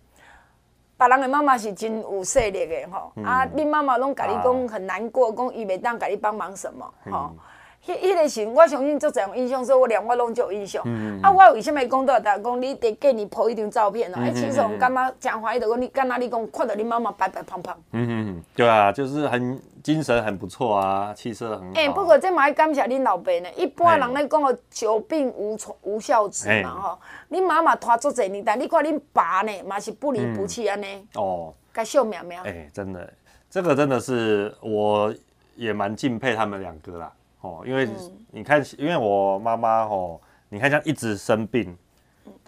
[0.97, 7.38] 别人的妈妈是真有势力的吼，嗯、啊，你妈妈拢甲你讲很难过，讲伊袂当甲你帮忙什么，吼、嗯。
[7.86, 10.84] 迄迄个时，我相信足侪人印象，所以我连我拢就有印象。
[10.86, 14.17] 嗯、啊，我为什么讲到大家讲你得给你 po 一张照片呢？
[14.20, 17.76] 哎、嗯，其实我感觉讲怀疑的讲你，刚刚你讲看到你妈妈白白胖胖。
[17.91, 21.74] 嗯嗯，对啊，就是很精神很不错啊，气色很好。
[21.74, 23.50] 哎、欸，不过这嘛要感谢恁老爸呢。
[23.56, 27.00] 一般人咧讲哦，久病无无孝子嘛吼。
[27.32, 30.86] 恁妈妈拖足侪年但，你看恁爸呢嘛是不离不弃安尼。
[30.86, 31.54] 嗯、哦。
[31.74, 32.44] 该秀苗苗。
[32.44, 33.12] 哎、欸，真的，
[33.50, 35.12] 这个真的是我
[35.56, 37.12] 也蛮敬佩他们两个啦。
[37.41, 37.89] 哦，因为
[38.30, 41.75] 你看，因为我妈妈哦，你看像一直生病，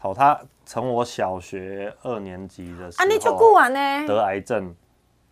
[0.02, 4.74] 哦，她从我小学二年级的时候，啊，你就过完呢，得癌症，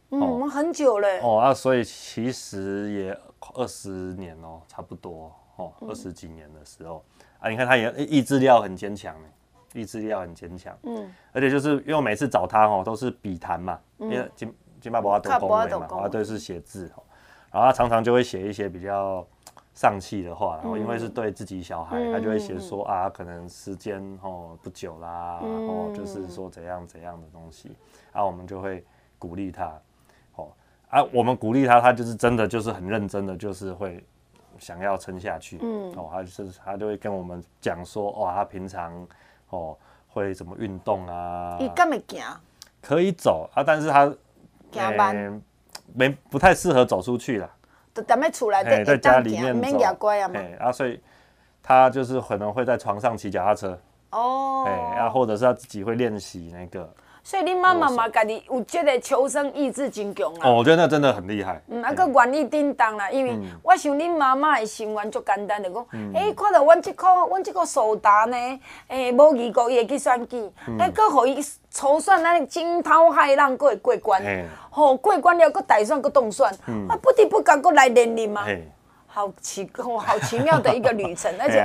[0.10, 3.18] 嗯，我们很久了，哦，啊，所以其实也
[3.54, 7.04] 二十年哦，差不多哦，二十几年的时候，
[7.40, 9.16] 啊，你看她也意志力很坚强，
[9.74, 17.04] 意志力很坚强，嗯，而且就是因为我每次找她哦，都是笔谈嘛，因为金金巴伯他读工嘛，啊，对，是写字哦，
[17.52, 19.24] 然后她常常就会写一些比较。
[19.74, 27.72] 丧气的话，然后因为是对自己小孩，嗯、他就会写说啊，可能时间哦不久啦，然后、嗯、就是说怎样怎样的东西，
[28.12, 28.84] 然后我们就会
[29.18, 29.80] 鼓励他，
[30.36, 30.52] 哦
[30.90, 34.04] 啊，我们鼓励他，他就是真的就是很认真的，就是会
[34.60, 39.08] 想要撑下去，嗯，哦，他就是他就会跟我们讲说，哇，他平常
[39.50, 39.78] 哦
[40.10, 41.56] 会怎么运动啊？
[41.60, 42.22] 你敢会行？
[42.82, 44.14] 可以走啊，但是他
[44.74, 45.42] 行慢，
[45.94, 47.50] 没不太适合走出去了。
[47.94, 50.40] 都踮在厝内底，在家里面免夹乖啊嘛。
[50.60, 51.00] 啊，所以
[51.62, 53.80] 他就是可能会在床上骑脚踏车。
[54.12, 54.66] 哦。
[54.68, 56.90] 哎，啊，或者是他自己会练习那个。
[57.24, 60.50] 所以恁妈妈嘛，家己有这个求生意志真强啊。
[60.50, 61.62] 哦，我觉得那真的很厉害。
[61.68, 68.36] 嗯，啊，个愿意叮当啦，因为我想恁妈妈的心愿就简单，就讲，哎，看到阮这个，阮这个苏达呢，
[68.88, 74.22] 哎，无预告伊会去选举，哎，个互伊筹算咱惊涛骇浪，个会过关，
[74.72, 76.48] 吼，过关了，佫大选，佫当选，
[76.90, 78.44] 啊，不得不讲，个来连任嘛，
[79.06, 81.64] 好奇，好奇妙的一个旅程， 而且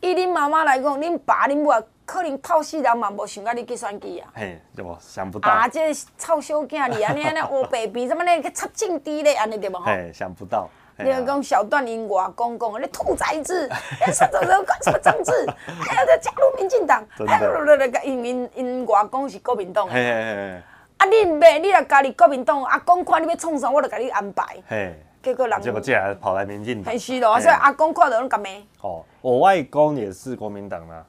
[0.00, 1.70] 以恁妈妈来讲，恁爸恁母。
[2.06, 4.28] 可能透死人嘛，无想到你去选举啊！
[4.34, 4.96] 嘿，对无？
[5.00, 5.66] 想不到啊！
[5.66, 8.42] 这臭小囝，你安尼安尼 乌白鼻，怎么呢？
[8.42, 9.34] 去插政治咧？
[9.34, 9.78] 安尼对无？
[9.80, 10.68] 嘿，想不到。
[10.96, 13.68] 你讲小段因外公公，你兔崽子！
[14.00, 15.32] 哎，什么什么干什么政治？
[15.66, 17.04] 还要再加入民进党？
[17.16, 18.04] 真的。
[18.04, 19.88] 因因因外公是国民党。
[19.88, 20.62] 嘿嘿嘿。
[20.98, 24.44] 啊，你妹，你若加入国民党，阿公看你要创啥，我就甲你安排。
[24.68, 24.94] 嘿。
[25.22, 25.60] 结果人。
[25.60, 26.92] 结果竟然跑来民进党。
[26.92, 28.48] 很是咯，所以阿公看到拢甲骂？
[28.82, 31.06] 哦，我外公也是国民党的。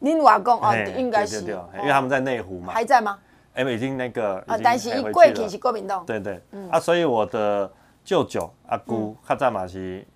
[0.00, 3.18] 恁外公哦，应该是，因为他们在内湖嘛，还在吗？
[3.54, 7.68] 哎，已经那个啊，但是一过去是国民党，对对，啊，所以我的
[8.04, 10.06] 舅舅阿姑，较早嘛是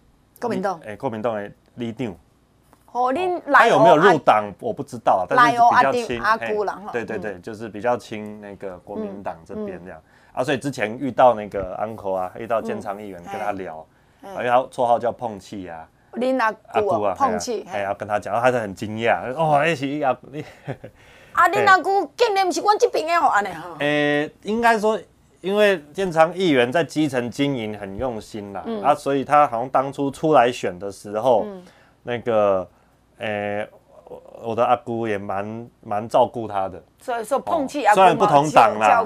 [0.41, 2.15] 国民党，哎，国民党的里长。
[2.93, 10.01] 哦，恁他有没有入党我不知道，但是比较亲阿姑啦，对对对，就是比较亲那个国民党这边这样。
[10.33, 13.85] 啊，所以之前遇到那个 uncle 啊，遇到建昌议员跟他聊，
[14.37, 15.89] 而且他绰号叫碰气啊。
[16.13, 20.45] 恁阿姑啊，碰气，哎呀，跟他讲，他是很惊讶，哦，那是阿你，
[21.33, 23.77] 啊， 恁阿姑竟然不是阮这边的哦，安尼哈。
[23.79, 25.01] 诶，应该说，
[25.41, 31.47] 因为建昌议员在基层经营很用心啦，啊，所以他好像当初出来选的时候，
[32.03, 32.69] 那个，
[33.19, 33.67] 诶，
[34.43, 36.83] 我的阿姑也蛮蛮照顾他的。
[37.01, 39.03] 所以说碰气阿姑虽然不同党啦，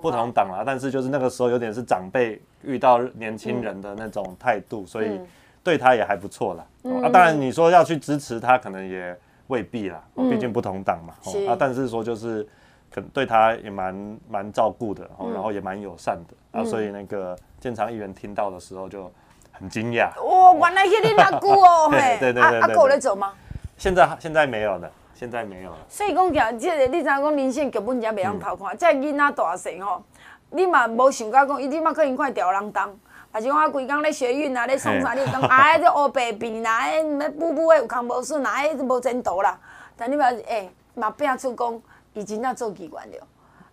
[0.00, 5.20] 不同党啦，但是就是那个时候有点是长辈遇到年轻人的那种态度，所以。
[5.64, 6.66] 对他也还不错啦，
[7.02, 11.14] 啊，当然你说要去支持他，可能也未必啦，毕竟不同党嘛，
[11.50, 12.46] 啊，但是说就是，
[12.92, 19.10] 可能对他也蛮蛮照顾的，然后也蛮友善的，啊，所以那个建昌议员听到的时候就
[19.52, 20.10] 很惊讶。
[20.22, 23.32] 哇，原来是你阿姑哦， 嘿，对对对，阿姑在走吗？
[23.78, 25.78] 现在现在没有了，现在没有了。
[25.88, 30.02] 所以讲讲，这个你知影讲人生根本就袂晓偷看，这囡仔大细吼，
[30.50, 32.94] 你嘛无想到讲，伊你嘛可能快吊儿郎当。
[33.34, 35.12] 还是讲我规工咧学运啊，咧创啥？
[35.12, 39.58] 你讲哎，这乌白病啦，哎，咩补补诶有空无顺啊，哎，无前途啦。
[39.96, 43.26] 但你嘛，哎，嘛变出讲，已经要做议员了。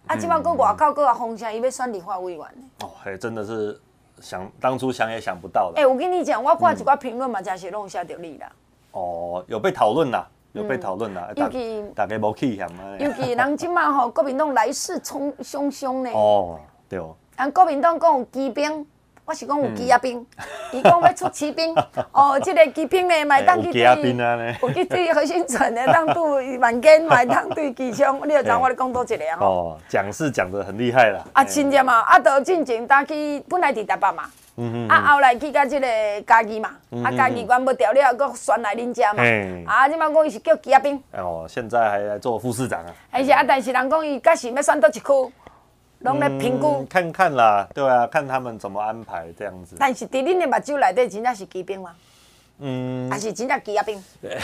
[0.07, 2.43] 啊，即摆搁外口搁啊风声，伊要选立法委员。
[2.81, 3.79] 哦，嘿，真的是
[4.19, 5.79] 想当初想也想不到的。
[5.79, 8.51] 哎，我跟你讲，我看一寡评论嘛，真是拢写着你啦。
[8.93, 11.29] 哦，有被讨论啦，有被讨论啦。
[11.35, 12.97] 尤其大家无气嫌啊。
[12.99, 16.09] 尤其人即摆吼，国民党来势汹汹汹呢。
[16.17, 17.15] 哦，对哦。
[17.37, 18.87] 人国民党讲有机兵。
[19.23, 20.25] 我是讲有机亚兵，
[20.73, 21.73] 伊讲要出骑兵，
[22.11, 23.81] 哦，这个骑兵呢，买当去对，
[24.61, 29.45] 有去对核心村的当对万间， 买当对机枪，你就知我咧讲多一个吼。
[29.45, 31.23] 哦，讲是讲得很厉害啦。
[31.33, 34.23] 啊，真正嘛，啊，到进前搭去，本来伫台北嘛，
[34.89, 35.87] 啊，后来去到即个
[36.25, 36.71] 家己嘛，
[37.05, 39.23] 啊，家己管不掉了，搁选来恁家嘛，
[39.65, 41.01] 啊，即摆讲伊是叫机亚兵。
[41.13, 42.91] 哦，现在还来做副市长啊。
[43.11, 45.03] 而且啊，但是人讲伊甲是要选倒一区。
[46.01, 49.75] 拢来评估、嗯，看看啦，对啊，看他们怎么安排这样子。
[49.79, 51.91] 但是在恁的目睭内底，真正是骑兵吗？
[52.63, 54.03] 嗯，还是真正机兵？
[54.21, 54.37] 对，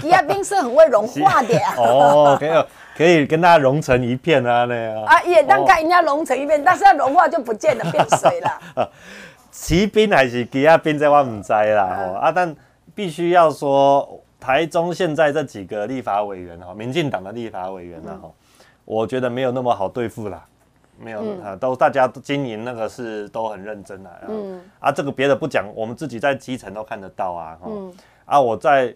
[0.00, 1.58] 机兵是很会融化的。
[1.78, 2.64] 哦，可以，
[2.98, 5.02] 可以跟大家融成一片啊，那样。
[5.04, 8.90] 啊，也当看人家融成一片，但是要融化就不见得变水了。
[9.50, 11.96] 骑兵还是机兵，这我唔知啦。
[11.98, 12.54] 哦啊，但
[12.94, 18.30] 必须要说，台中现在这几个立法委员哈，民进党的立法委员哈，
[18.84, 20.44] 我觉得没有那么好对付啦。
[20.98, 24.20] 没有、嗯、啊，都大家都经营那个是都很认真的、啊。
[24.28, 27.58] 嗯啊，这个别的不讲，我们自己在基层都看得到啊。
[27.64, 27.92] 嗯
[28.24, 28.94] 啊，我在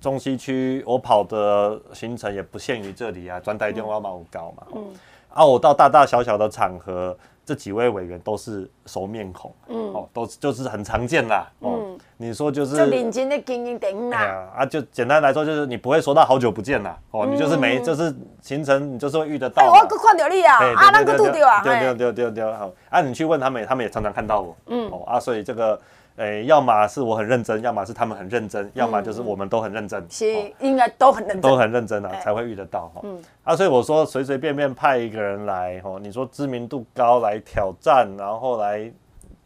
[0.00, 4.66] 中西区，我跑的行程也不限于这里啊，专台电话嘛，我搞嘛。
[4.74, 4.92] 嗯
[5.28, 7.16] 啊，我到大大小小的场合。
[7.44, 25.78] 这几位委员都是熟面孔，嗯，哦，都就是很常见啦，哦，嗯、你说就是就认真的经营点啦，啊，就简单来说就是你不会说到好久不见啦，哦，嗯、你就是没就是行程你就是会遇得到，哎、欸，我看到你啊，啊，那个拄到啊，对对对对对，好，啊，你去问他们，他们也常常看到我，嗯，哦，啊，所以这个。
[26.16, 30.06] 诶，要么是我很认真，要么是他们很认真，要么就是我们都很认真。
[30.10, 30.26] 是，
[30.60, 33.00] 应该都很认真，都很认真啊，才会遇得到哈。
[33.04, 38.92] 嗯，啊，所以我说随随便便派一个人来，哦，你说知名度高来挑战，然后来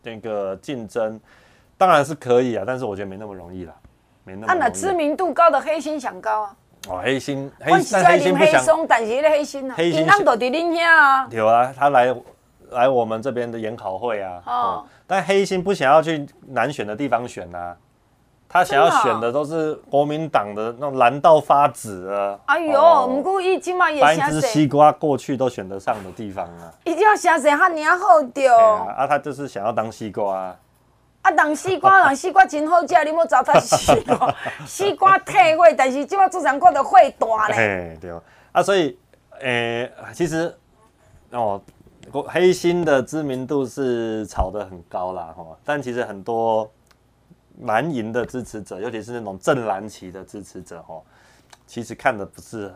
[0.03, 1.21] 那个竞争，
[1.79, 3.73] 当然是可以啊，但是我觉得没那么容易啦，
[4.25, 4.53] 没那么。
[4.53, 6.57] 啊，那知名度高的黑心想高啊？
[6.89, 11.29] 哦，黑心，黑心，黑心不想，但是那黑心啊，黑心当到底恁遐啊？
[11.31, 12.15] 有啊，他来。
[12.71, 17.77] 来我们这边的研考会啊，哦，但黑心不想要去难选的地方选啊，
[18.49, 22.39] 他想要选的都是国民党的那种蓝到发紫啊。
[22.47, 26.73] 哎呦，唔过伊今嘛也想一只西瓜过去都选得上的地方啊。
[26.85, 28.57] 一定要想谁哈，你要好掉。
[28.57, 30.57] 啊，他就是想要当西瓜啊。
[31.23, 34.35] 啊，当西瓜，当西瓜真好吃，你莫糟蹋西瓜。
[34.67, 37.97] 西瓜退位，但是今嘛做上过的会大嘞。
[38.01, 38.11] 对
[38.53, 38.99] 啊，所以，
[39.41, 40.53] 诶，其实，
[41.31, 41.63] 哦。
[42.23, 46.71] 黑心的知名度是炒得很高啦，哈，但其实很多
[47.63, 51.01] 蓝营的支持者，尤其是那种正蓝旗的支持者，哈，
[51.67, 52.73] 其实看的不是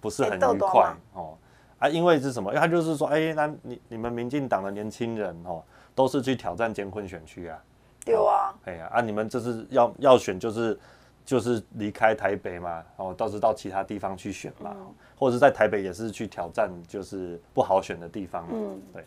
[0.00, 1.36] 不是很愉快，哦，
[1.78, 2.50] 啊，因为是什么？
[2.50, 5.62] 因为他就是说，哎，那你你们民进党的年轻人，哦，
[5.94, 7.58] 都是去挑战监困选区啊，
[8.04, 10.78] 对啊，哎呀，啊，你们就是要要选，就是
[11.28, 14.74] 就是离开台北嘛，哦，到是到其他地方去选嘛。
[15.14, 18.48] 或者是在台北也是去挑战，就是不好选的地方。
[18.50, 19.04] 嗯，对，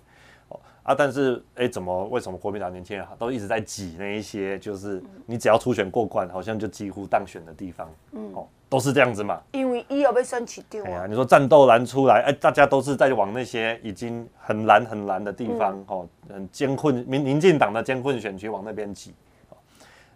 [0.49, 7.89] 哦啊，但是哎、欸，怎么为什么国民党年轻人都一直在挤那一些，就是你只要初选过关，好像就几乎当选的地方。
[8.11, 9.41] 嗯，哦，都是这样子嘛。
[9.53, 10.83] 因为伊要被选起掉。
[10.83, 19.15] 哎呀，你说战斗蓝出来，哎、欸，大家都是在往那些已经很蓝很蓝的地方，嗯、哦，很艰困民民进党的艰困选区往那边挤。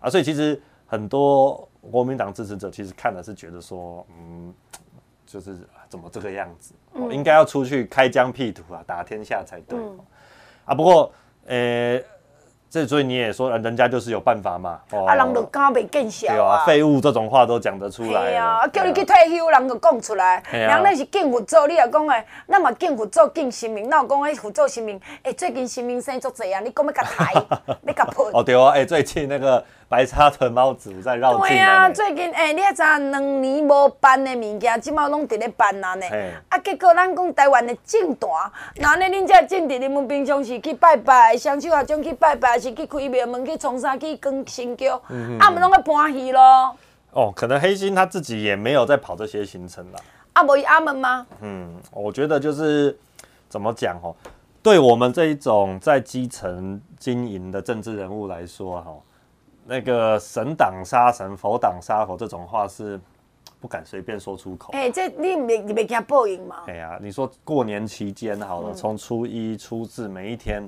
[0.01, 4.53] 啊，所以其实很多国民党支持者其实看的是觉得说，嗯。
[5.27, 5.57] 就是
[5.89, 9.77] 怎么这个样子，嗯、应该要出去开疆辟土啊，打天下才对。
[9.77, 9.99] 嗯、
[10.65, 11.11] 啊，不过，
[11.47, 12.05] 呃、欸。
[12.67, 14.81] 这所以你也说，人家就是有办法嘛。
[15.07, 16.35] 啊，人就敢袂见笑啊。
[16.35, 18.23] 对啊，废物这种话都讲得出来。
[18.23, 20.43] 对啊，叫你去退休，人就讲出来。
[20.51, 27.33] 人那是敬佛祖，你也讲诶，那么敬佛祖敬神明，那我讲诶佛祖神明，诶最近神明生足济啊，你讲要甲抬，
[27.87, 28.25] 要甲喷。
[28.33, 29.63] 哦对啊，诶最近那个
[29.95, 31.47] 白沙屯妈祖在绕境。
[31.47, 36.05] 对啊，最近诶你也知两年无办的物件，即马拢伫咧办啊呢。
[36.49, 38.29] 啊，结果咱讲台湾的政坛，
[38.75, 42.59] 那呢恁这政治人物平常时去拜拜，双手合掌去拜拜。
[42.59, 44.95] 是去开庙门去从啥去更新旧，
[45.39, 46.75] 啊，们拢个搬戏咯。
[47.11, 49.99] 哦，可能黑心他自己也没有在跑这些行程啦。
[50.33, 51.25] 啊，无伊阿门吗？
[51.39, 52.97] 嗯，我觉得就是
[53.47, 54.13] 怎么讲哦，
[54.61, 58.93] 对我们这一种在基层经营的政治人物来说哈，
[59.65, 62.99] 那个神挡杀神，佛挡杀佛这种话是
[63.59, 64.71] 不敢随便说出口。
[64.73, 66.63] 哎、欸，这你没你没惊报应吗？
[66.67, 70.67] 哎呀，你说过年期间好了，从、嗯、初一初四每一天。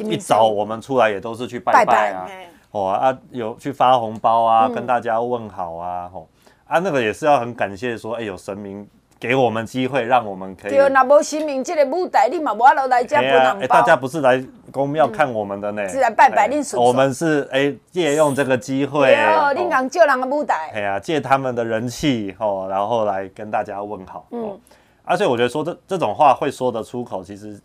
[0.00, 2.28] 一早我们出来也都是去拜拜啊，
[2.72, 6.28] 哦啊，有去发红包啊，跟大家问好啊，吼
[6.66, 8.84] 啊，那个也是要很感谢说，哎，有神明
[9.18, 10.72] 给我们机会，让我们可以。
[10.72, 13.66] 对，那无神明这个舞台，你嘛无法度来这分红包。
[13.66, 16.82] 大家不是来公庙看我们的呢，是来拜拜，恁叔叔。
[16.82, 19.14] 我们是哎借用这个机会，
[19.54, 24.26] 恁讲借人的舞台，哎呀，借他们的人气，吼，然后来跟大家问好。
[24.30, 24.58] 嗯，
[25.04, 27.60] 而且我觉得说这这种话会说得出口，其实。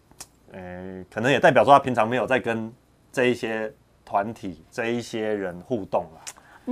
[0.53, 2.69] 呃，可能也代表说他平常没有在跟
[3.09, 3.71] 这一些
[4.03, 6.19] 团体、这一些人互动了。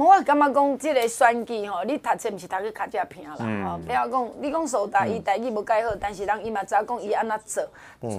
[0.05, 3.77] 我感觉讲，即个选举吼，你读册毋是读去较正偏啦，吼。
[3.79, 7.63] 比如讲，你讲苏达伊台语无解好，但是人伊嘛知影讲伊安怎做。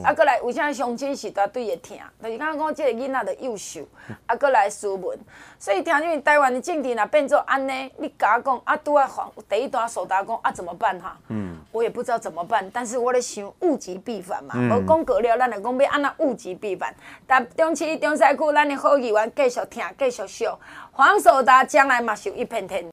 [0.04, 1.98] 啊，搁来为啥相亲是绝对会听？
[2.22, 3.80] 就是讲讲即个囡仔着优秀，
[4.26, 5.18] 啊，搁来斯文。
[5.58, 11.16] 所以听见台湾的政治若变做安尼，你甲我讲啊，拄啊黄第一段苏达讲啊，怎么办哈？
[11.28, 11.56] 嗯。
[11.72, 14.54] 我也不知道怎么办，但是我咧想物极必反嘛。
[14.54, 16.94] 无讲过了，咱就讲要安怎物极必反。
[17.26, 20.58] 但中市中西区，咱的好议员继续听，继续笑。
[20.92, 22.84] 黄守达将来嘛，是一片天。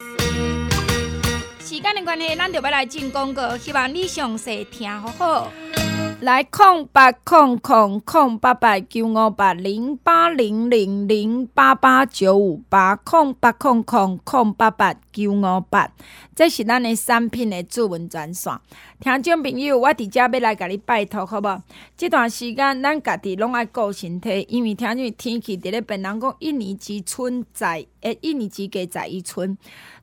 [1.59, 5.51] 时间的关系，咱就要来进广告，希望你详细听好好。
[6.19, 15.91] 来空八空空空八八九五八零八零零零八八九五八空八空空空八八九五八，
[16.35, 18.51] 这是咱的产品的主文专线。
[18.99, 21.61] 听众朋友，我伫遮要来甲你拜托，好无？
[21.95, 29.55] 这段时间咱家己拢爱顾身体，因为听见天气伫咧变，人讲一年之春在，诶，一年之计在于春。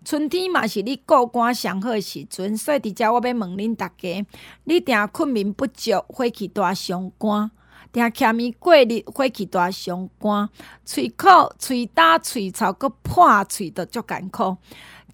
[0.04, 4.26] 春天嘛是你过寒上好时阵，所以伫遮我要问恁大家：
[4.64, 7.48] 你定困眠不足，火气大上寒；
[7.90, 10.46] 定徛眠过日，火气大上寒；
[10.84, 11.26] 喙苦、
[11.58, 14.58] 喙焦、喙臭，搁破喙，都足艰苦。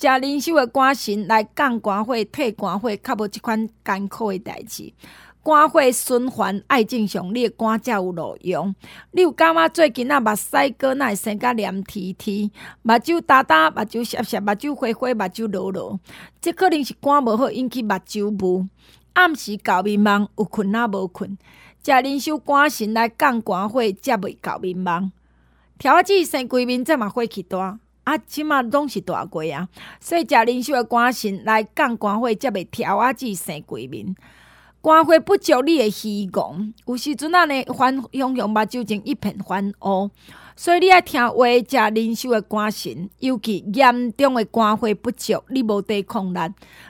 [0.00, 4.92] 食灵修的肝神来降肝火、退肝火，较无即款艰苦的代志。
[5.50, 8.72] 肝火循环爱正常，你的肝才有路用。
[9.10, 12.48] 你有感觉最近啊，目屎哥那会生甲黏贴贴，
[12.82, 15.98] 目睭焦焦，目睭涩涩，目睭花花，目睭落落，
[16.40, 18.68] 这可能是肝无好引起目睭雾。
[19.14, 21.36] 暗时搞眠梦，有困啊无困，
[21.84, 25.10] 食灵修肝神来降肝火，才袂搞眠梦。
[25.78, 27.80] 调子生规面，这嘛火气大。
[28.04, 34.14] 啊，即马拢是大过啊，所以食灵秀的肝肾来降肝火，才袂调啊子生鬼面。
[34.82, 40.10] 肝火不足，你会虚戆，有时阵啊呢，翻熊熊目睭前一片翻乌。
[40.56, 46.38] 所以你爱听话，食灵修的肝神，尤其严重的肝火不足，你无抵抗力，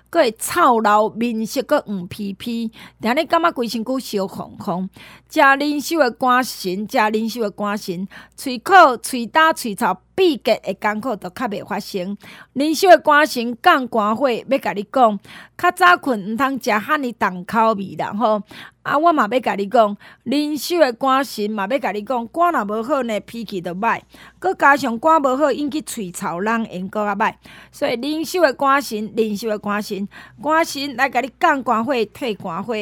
[0.09, 2.71] 阁会臭老面色，阁黄皮皮，
[3.01, 4.89] 让你感觉规身躯烧烘烘。
[5.29, 8.73] 食灵修的肝神，食灵修的肝神，喙苦、
[9.03, 9.97] 喙焦、喙臭。
[10.21, 12.15] 闭结的艰苦都较袂发生，
[12.53, 15.19] 灵修的肝心降肝火，要甲你讲，
[15.57, 18.43] 较早困毋通食遐尼重口味啦吼。
[18.83, 23.99] 啊，我嘛要甲你讲，灵修的肝心嘛要甲你讲，肝若无好呢，脾气就歹，
[24.39, 27.33] 搁加上肝无好，引起喙臭，人因搁较歹。
[27.73, 30.07] 所以灵修的肝神，灵修的肝心，
[30.43, 32.75] 肝心来甲你降肝火，退肝火。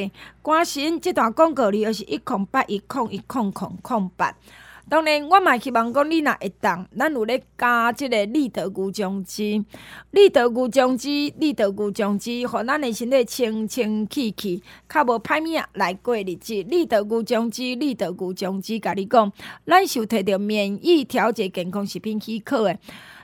[0.42, 4.34] 肝神这段广告里又是一空八一空一空空空八。
[4.90, 9.62] 当然，我嘛希望讲你若会当，咱有咧加即个立德固浆汁，
[10.12, 16.54] 立德固浆汁，立德固浆汁，互咱诶身体清清气气，较无歹命来过日子。
[16.62, 19.30] 立德固浆汁，立德固浆汁，甲你讲，
[19.66, 22.78] 咱是有摕着免疫调节健康食品许可诶。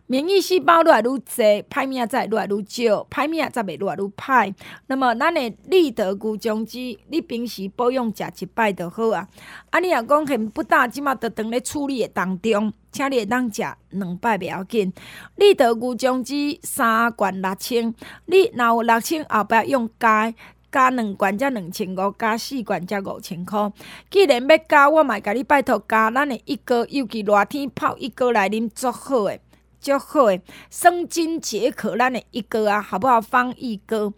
[0.06, 4.54] 免疫细胞愈来愈侪，歹命才愈来愈少，歹命才袂愈来愈歹。
[4.86, 9.26] 那么，咱的利得鱼酱汁，你平时保养食一摆就好啊。
[9.70, 14.92] 啊，你若讲现不大，即马都当咧处理的当中，请你会当食两摆袂要紧。
[15.36, 17.94] 利得鱼酱汁三罐六千，
[18.26, 20.34] 你若有六千后壁用加
[20.70, 23.72] 加两罐才两千五，加四罐才五千块。
[24.10, 29.40] 既然要加，我嘛甲你拜托加咱的一哥，尤其热天泡一哥来啉足好诶。
[29.84, 33.20] 足好诶，生津解渴，咱诶一哥啊，好不好？
[33.20, 34.14] 方一哥，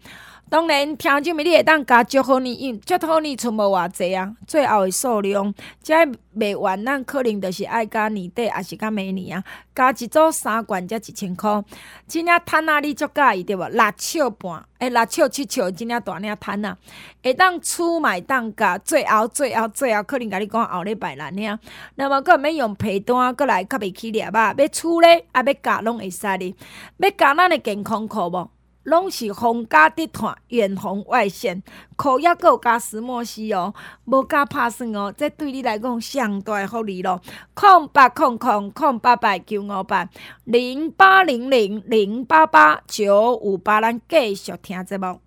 [0.49, 5.93] 当然听众们你会当加祝福你，因祝福你，存无偌济啊，最后的数量，即
[6.31, 9.43] 卖完，咱可能就是爱加年底，还是加明年啊，
[9.75, 11.61] 加一组三罐才一千块，
[12.07, 13.67] 真正摊啊，你足介意对无？
[13.67, 16.77] 六尺半，诶、六尺七尺，真正大领趁啊，
[17.21, 21.59] 会当出买当加，最后最后最后，可能甲你讲后礼拜来领，
[21.95, 26.55] 那么搁免用皮单，搁来较袂起粒吧，要厝咧，啊要加拢会使哩，
[26.99, 28.49] 要加咱的健康课无？
[28.87, 31.61] 拢是防假滴炭，远红外线，
[31.97, 33.73] 可也够加石墨烯哦，
[34.05, 37.21] 无加拍算哦，这对你来讲上大福利咯。
[37.53, 40.07] 空八空空空八百九五八
[40.45, 45.19] 零八零零零八八九五八，咱继续听节目。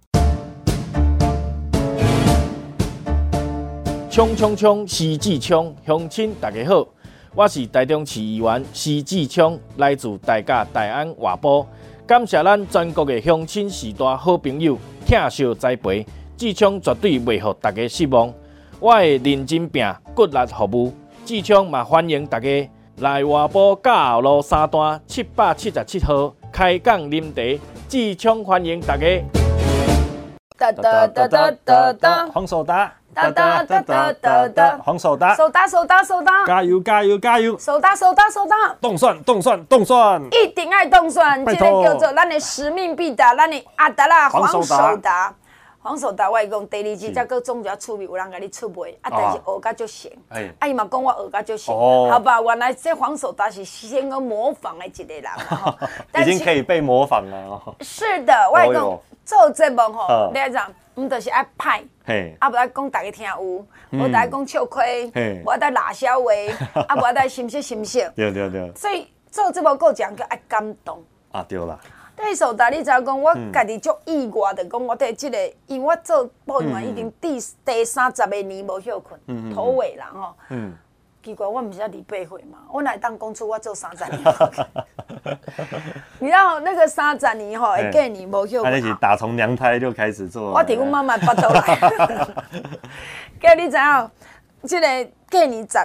[4.10, 4.88] 冲冲冲！
[4.88, 6.88] 徐志聪，乡亲大家好，
[7.34, 11.66] 我是台中市议员徐志聪，来自大甲大安外埔。
[12.10, 16.04] 感谢咱全国的乡亲时代好朋友，疼惜栽培，
[16.36, 18.34] 志聪绝对袂让大家失望。
[18.80, 20.92] 我会认真拼，骨力服务。
[21.24, 27.42] 志聪也欢迎大家来外埔甲后路三段七百七十七号开讲饮茶。
[27.88, 29.22] 志聪欢迎大家。
[30.58, 32.92] 哒哒哒哒哒哒，黄守达。
[33.14, 37.58] 哒哒哒哒哒哒，黄守达，守达守达守达，加油加油加油！
[37.58, 45.32] 守达守达守达，冻蒜冻蒜冻蒜，一定爱冻蒜，今天叫做咱的使命必达，咱的阿达啦，黄守达。
[45.82, 55.24] 黄守达，我讲第二季才搁总要出名，有人甲你出卖，啊，但是学甲就行，啊，伊嘛讲我学甲就行，好吧，原来这黄守达是先个模仿的一个人，
[56.20, 57.74] 已经可以被模仿了。
[57.80, 61.82] 是的，我讲做节目吼，你爱讲，毋就是爱派，
[62.38, 65.10] 啊，不爱讲大家听有，无大家讲笑亏，
[65.42, 66.30] 无爱在拉小话，
[66.88, 71.02] 啊，无爱在心息心息，对对对，所以做节目够讲叫爱感动，
[71.32, 71.78] 啊，对啦。
[72.20, 79.18] 对手达，你知影讲，我家己足意外的讲，我对这个，因为我做播音员已经第第三十个年无休困，
[79.54, 80.34] 头尾人吼。
[80.50, 80.74] 嗯。
[81.22, 82.56] 奇怪，我唔是要二八岁嘛？
[82.72, 84.22] 我哪会当讲出我做三十年？
[86.18, 88.72] 你知道那个三十年吼，会过年无休困。
[88.72, 90.52] 那是打从娘胎就开始做。
[90.52, 91.78] 我伫阮妈妈巴肚来。
[93.38, 94.10] 叫你知影，
[94.66, 95.78] 这个过年十。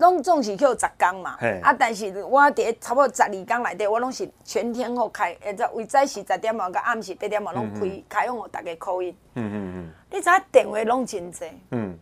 [0.00, 1.72] 拢总是叫十工嘛，啊！
[1.72, 9.14] 但是我伫差不多十二工内底，我拢是全天候开，或者为早时十点半到暗时八点半拢开开放，互大家 call in。
[9.34, 9.90] 嗯嗯嗯。
[10.10, 11.44] 你知影电话拢真济。
[11.70, 11.96] 嗯。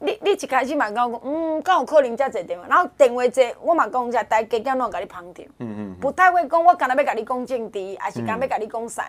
[0.00, 2.66] 你你一开始嘛讲，嗯，敢有可能遮济电话？
[2.68, 5.44] 然后电话济，我嘛讲遮大家囝拢甲你捧场。
[5.58, 5.96] 嗯嗯。
[6.00, 9.08] 不太会讲，我干那要甲你讲政治，还是干要甲你讲啥？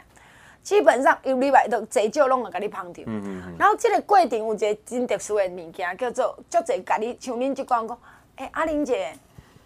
[0.65, 3.03] 基本上有礼拜都济少拢会甲你捧着。
[3.05, 3.55] 嗯嗯嗯。
[3.57, 7.97] 然后这个过程有一个真特殊的物件，叫做足侪甲你像恁即讲讲，
[8.37, 9.13] 哎，阿玲姐，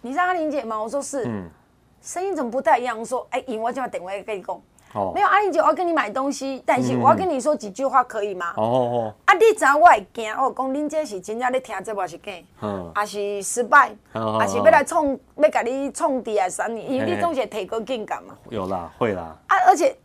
[0.02, 0.80] 你是阿玲姐吗？
[0.80, 1.24] 我说是。
[1.26, 1.48] 嗯。
[2.02, 2.98] 声音怎么不太一样？
[2.98, 4.60] 我说，哎，因为我今晚电话跟你讲。
[4.92, 5.12] 哦。
[5.14, 8.52] 没有，阿玲姐，我要跟你买东西，但是我要跟你说几句话，可以吗？
[8.58, 9.14] 哦哦哦。
[9.24, 12.30] 啊，你知影我会惊，我讲恁这是真正咧听这话是假？
[12.60, 12.92] 嗯。
[12.94, 13.90] 还是失败？
[14.12, 16.46] 还是要来创，要甲你创底啊？
[16.46, 16.68] 啥？
[16.68, 18.36] 因为你总是提高境感嘛。
[18.50, 19.34] 有啦，会啦。
[19.46, 19.96] 啊，而且。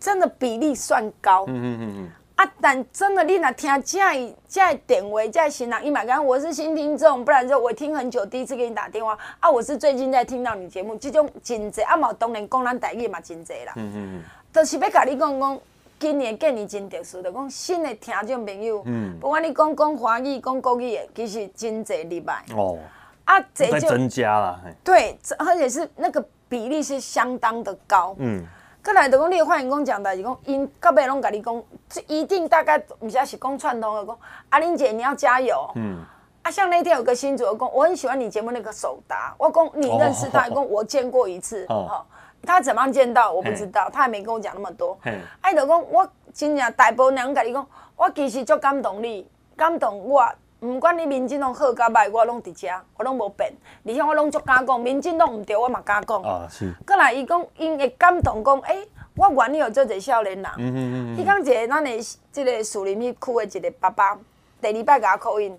[0.00, 14.22] 真的比例算高，嗯嗯嗯嗯，啊，但真的你若听这这电话，这新人，伊嘛讲我是新听众，不然就我听很久，第一次给你打电话，啊，我是最近在听到你节目，这种真侪，啊嘛当然讲咱台语嘛真侪啦，嗯嗯嗯，
[14.54, 15.60] 就是要甲你讲讲，
[15.98, 22.78] 今年过年真特殊，就讲新的听众朋友，嗯，不管你讲讲华语，讲国语的，其实真侪礼拜，哦，
[23.26, 28.42] 啊，这就增加了，对，而且是那个比例是相当的高，嗯。
[28.90, 34.18] 过来就讲，你有发言讲讲的，是讲因到尾拢甲你讲，这一定大概唔是是讲串通的讲。
[34.48, 35.70] 阿玲姐，你要加油。
[35.76, 36.04] 嗯。
[36.42, 41.64] 啊，像那天有个新主讲，我很喜欢你节目那个守达，我讲你认识他，讲我见过一次。
[41.70, 42.04] 哦。
[42.42, 43.30] 他怎么样见到？
[43.30, 44.98] 我不知道，他还没跟我讲那么多。
[45.04, 45.20] 嗯。
[45.40, 47.66] 哎，就讲我真正大部分人甲你讲，
[47.96, 50.26] 我其实足感动你，感动我。
[50.60, 53.50] 唔管你民进党好甲歹，我拢伫遮，我拢无变。
[53.86, 56.22] 而且我拢足敢讲，民进党毋对，我嘛敢讲。
[56.22, 56.70] 啊，是。
[56.86, 60.46] 过来伊讲，因会感动讲，诶、欸，我愿意有做一个少年人。
[60.58, 61.18] 嗯嗯嗯。
[61.18, 61.90] 伊讲一个咱的
[62.30, 64.18] 即个树林区区的一个爸爸，
[64.60, 65.58] 第二摆甲我 call in，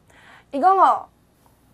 [0.52, 1.06] 伊讲哦，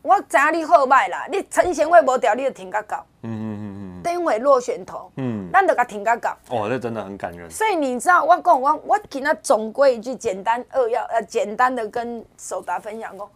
[0.01, 3.05] 我知影你好歹啦，你陈贤惠无调，你就停甲到。
[3.23, 3.76] 嗯嗯嗯嗯。
[4.03, 5.11] 等会落选头。
[5.15, 5.49] 嗯。
[5.51, 6.37] 咱就甲停甲到。
[6.49, 7.49] 哦，这真的很感人。
[7.49, 13.29] 所以你知道，我讲我我今仔总归一句简单扼要呃简单的跟首达分享讲，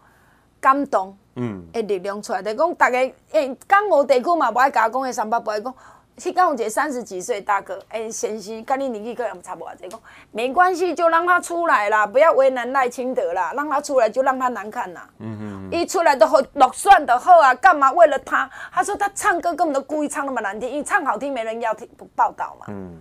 [0.60, 1.16] 感动。
[1.36, 1.64] 嗯。
[1.72, 2.98] 诶，力量出来，就讲大家
[3.32, 5.74] 诶，港澳地区嘛，无爱甲我讲的，三八不爱讲。
[6.18, 9.98] 去讲有一个三十几岁大哥，哎，先生跟你年纪可能差不多，这个
[10.30, 15.08] 没关系，就让他出来啦，不要为难赖清德啦，让他出来就让他难看啦。
[15.18, 15.68] 嗯嗯。
[15.72, 18.48] 一出来都好落选的好啊，干嘛为了他？
[18.70, 22.66] 他说他唱歌根本都故意唱那么难听，因为唱好听没人要听不报道嘛。
[22.68, 23.00] 嗯。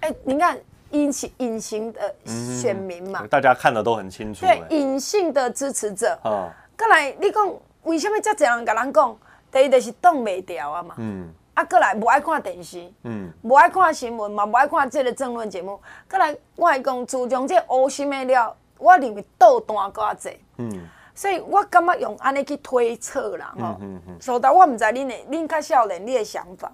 [0.00, 0.56] 哎，你看
[0.90, 4.46] 隐形隐形的选民嘛，大家看的都很清楚。
[4.46, 6.16] 对，隐性的支持者。
[6.22, 6.48] 哦。
[6.78, 9.16] 过来，你讲为什么这这样跟人讲？
[9.50, 10.94] 第一就是挡袂掉啊嘛。
[10.98, 11.28] 嗯。
[11.56, 15.80] 啊，过来无爱看电视，嗯，无爱看新闻嘛，无爱看即个争论节目。
[16.08, 23.80] 过来，我来讲，自从这乌心的了，我认为倒单搁较济，嗯，所以我感觉用安尼去推测啦，吼，
[24.20, 26.70] 所以我毋知恁的恁较少年，你的想法。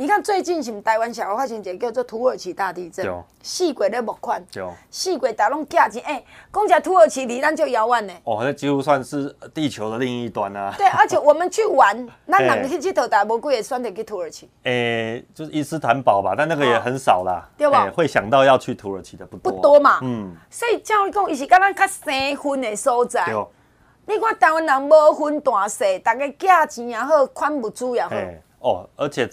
[0.00, 3.06] 你看最近是台湾小发生一个叫做土耳其大地震，
[3.42, 4.42] 四国咧募款，
[4.90, 8.14] 四国大拢寄钱，哎，讲起来土耳其离咱就遥远呢。
[8.24, 10.74] 哦，那几乎算是地球的另一端啊。
[10.78, 14.48] 对， 而且我们去玩，那两个去佚佗，大无贵也选择去土耳其。
[14.64, 17.90] 哎，就是伊斯坦堡吧，但那个也很少啦，对吧？
[17.94, 19.52] 会想到要去土耳其的不多。
[19.52, 20.34] 不多嘛，嗯。
[20.48, 23.26] 所以照你讲，伊是跟咱较生分的所在。
[24.06, 28.16] 你看台湾人无分大小，大家寄钱也好，款物资也好。
[28.60, 29.28] 哦，而且。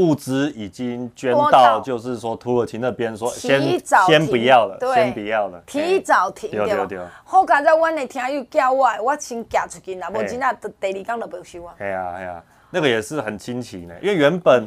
[0.00, 7.10] 物资已经捐到，就是说土耳其那边说先先不要了，先不要了，提早停对吧？
[7.24, 11.74] 好在在阮的听友叫我，我先寄出去啦，无钱啊，第二天就没收啊。
[11.78, 14.66] 哎呀哎呀，那个也是很惊奇呢，因为原本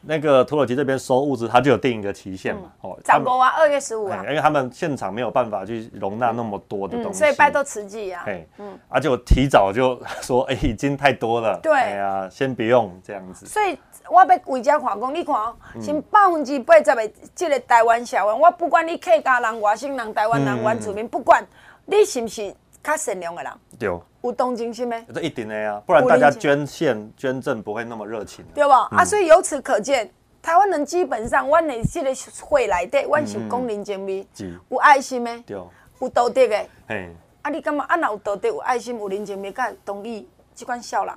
[0.00, 2.70] 那个土耳其这边收物资，他就有定一个期限嘛。
[2.84, 4.22] 嗯、哦，早过啊，二月十五啊。
[4.28, 8.22] 因为他们现场没有办法去容纳那么多的东西，所以拜托慈济啊。
[8.24, 11.58] 哎，嗯，而且我提早就说，哎，已经太多了。
[11.60, 11.74] 对。
[11.74, 13.44] 哎呀，先不用这样子。
[13.44, 13.76] 所以
[14.10, 21.44] 我要为这看讲，你看哦，先百分之八十的这个台湾社会，我不管你客家人、外省人、台湾人、原住民，不管
[21.86, 23.52] 你是不是较善良的人。
[23.78, 24.00] 对。
[24.20, 25.00] 有同情心的？
[25.14, 28.72] 这一定的啊，不然大家捐献捐赠不会那么热情，对不？
[28.72, 30.10] 啊，所以由此可见，
[30.42, 32.10] 台湾人基本上，阮的这个
[32.42, 34.26] 会来底，阮是讲人情味，
[34.68, 35.70] 有爱心的，有
[36.12, 36.66] 道德的。
[36.88, 37.08] 嘿，
[37.42, 37.94] 啊，你感觉啊？
[37.94, 41.14] 那有道德、有爱心、有人情味，敢同意即款小人。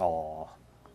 [0.00, 0.46] 哦，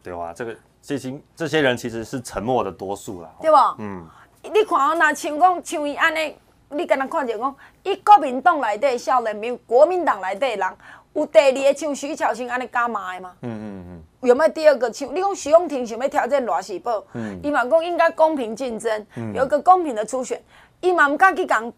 [0.01, 3.57] 对啊，这个这些这些人其实是沉默的多数啦，对不？
[3.79, 4.05] 嗯，
[4.43, 6.35] 你看哦，那像讲像伊安尼，
[6.69, 10.67] 你跟他看见讲，伊国民党内底少年民，国民党内底人。
[11.13, 13.33] 有第二个像徐巧芯安尼干嘛的吗？
[13.41, 14.03] 嗯嗯嗯。
[14.27, 15.15] 有没有第二个像？
[15.15, 17.03] 你讲徐永庭想要挑战罗时宝？
[17.13, 17.39] 嗯。
[17.43, 20.41] 伊嘛讲应该公平竞争，嗯、有一个公平的初选。
[20.81, 21.71] 伊嘛唔敢去讲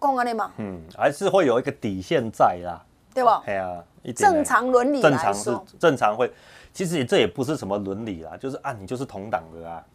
[0.00, 0.50] 讲安尼嘛？
[0.56, 2.80] 嗯，还是会有一个底线在啦，
[3.12, 3.42] 对吧？
[3.44, 6.32] 哎呀，正常伦理正常是正常会，
[6.74, 9.86] 其实这也不是什么伦理啦，就是啊，你就是同党的啊，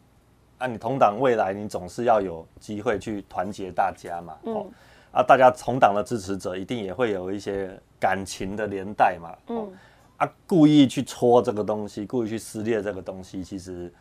[0.60, 4.38] 啊，你同党未来你总是要有机会去团结大家嘛。
[4.44, 4.72] 嗯。
[5.12, 9.36] 啊，大家同党的支持者一定也会有一些感情的连带嘛。
[9.48, 9.70] 嗯。
[10.16, 13.92] 啊，故意去戳这个东西，故意去撕裂这个东西，其实，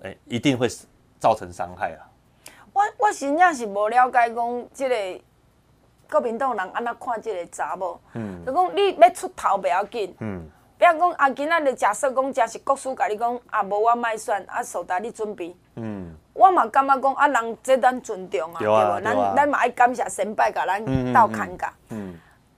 [0.00, 0.66] 欸、一定会
[1.20, 2.02] 造成伤害啊。
[2.72, 5.22] 我我真正是无了解讲，这个
[6.10, 8.00] 国民党人安怎看这个查某。
[8.14, 8.44] 嗯。
[8.44, 10.12] 就讲你要出头不要紧。
[10.18, 10.44] 嗯。
[10.76, 15.54] 不要讲啊，今仔日假设讲，真是国师甲你讲啊，无我卖选啊，受大你准备。
[15.76, 16.12] 嗯。
[16.32, 19.04] 我嘛感觉讲啊，人这咱尊重啊，对不？
[19.04, 21.72] 咱咱嘛爱感谢先辈甲咱斗看家。
[21.90, 22.14] 嗯。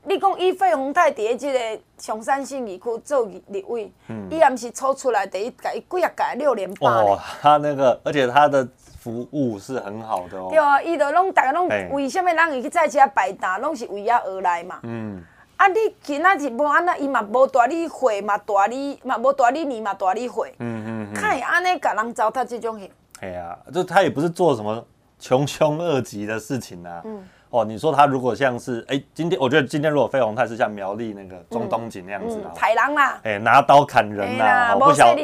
[0.09, 3.93] 你讲伊费鸿泰伫个这个上山信义区做立委，
[4.31, 6.89] 伊也毋是抽出来第一届，几啊届六连霸。
[6.89, 8.67] 哦，他那个，而且他的
[9.01, 10.47] 服务是很好的哦。
[10.49, 14.79] 对啊，伊就拢大家拢为什么人会去在遮摆摊，拢是为遐而来嘛。
[14.85, 15.23] 嗯。
[15.57, 20.55] 啊，你今仔日无安那，伊嘛无大你岁嘛，大你嘛无大你年嘛，大你岁。
[20.59, 21.15] 嗯嗯嗯。
[21.15, 22.91] 看会安尼甲人糟蹋这种型。
[23.21, 24.85] 哎呀，就他也不是做什么
[25.19, 27.01] 穷凶恶极的事情啊。
[27.05, 27.27] 嗯。
[27.49, 35.15] 哦，你说他如果像是哎，今天我觉得今天如果费鸿泰是像苗栗那个中东锦那样子啊，豺狼啦，哎，拿刀砍人呐，不小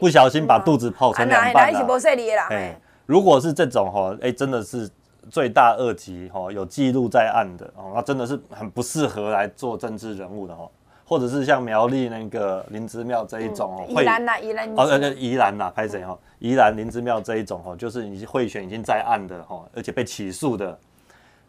[0.00, 2.48] 不小心把肚子剖成两半啦。
[2.50, 4.90] 哎，如果是这种哈，哎，真的是
[5.32, 10.68] 罪大恶极哈，有记录在案的哦，那真的是很不适合来做政治人物的哈。
[11.04, 16.18] 或者是像苗栗那个林之妙这一种哦，宜兰呐，宜兰哦，呃，宜兰呐，拍谁哈？
[16.38, 20.78] 宜兰林之妙这一种哦，就是你贿选已经在案的哦，而且被起诉的。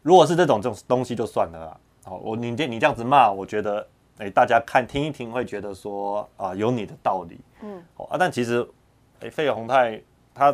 [0.01, 3.79] 如果是这种这种东西就算了啦，好，我你这你这样子骂，我觉得
[4.17, 8.65] 哎、欸，大家看听一听会觉得说啊有你的道理，嗯，啊，但其实
[9.21, 10.01] 哎，费宏泰
[10.33, 10.53] 他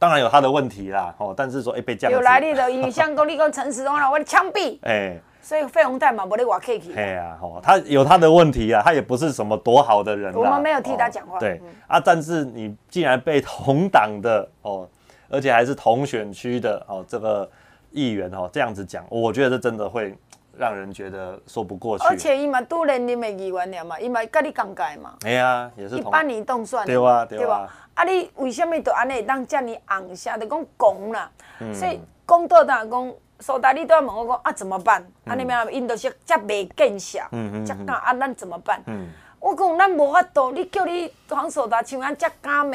[0.00, 14.88] 当然有他的问题啦，哦，但是说哎、欸、被这样有来历的，以像公立跟陈时中啦，我枪毙， 哎，所以费鸿泰嘛，不得我客气，哎呀，哦，他有他的问题啊，他也不是什么多好的人，我们没有替他讲话，对啊，但是你既然被同党的哦，
[15.28, 17.48] 而且还是同选区的哦，这个。
[17.92, 20.16] 议员哦，这样子讲，我觉得这真的会
[20.56, 22.04] 让人觉得说不过去。
[22.06, 25.16] 而且伊嘛都连任的议员了嘛，伊嘛跟你讲解嘛。
[25.24, 26.86] 哎呀，也是一般你动算。
[26.86, 27.68] 对啊，对啊。
[28.00, 31.30] 啊，你为什么就安尼当遮尔红下就讲讲啦？
[31.74, 35.06] 所以讲到当讲，苏达你都要问我讲啊，怎么办？
[35.26, 38.82] 啊，你们因都是遮袂见效，嗯嗯，这讲啊，咱怎么办？
[38.86, 42.72] 嗯，我讲咱无法度，你叫你黄苏达像安这假骂，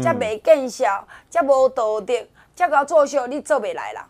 [0.00, 2.14] 遮袂见效，遮无道德，
[2.54, 4.06] 遮搞作秀，你做未来啦。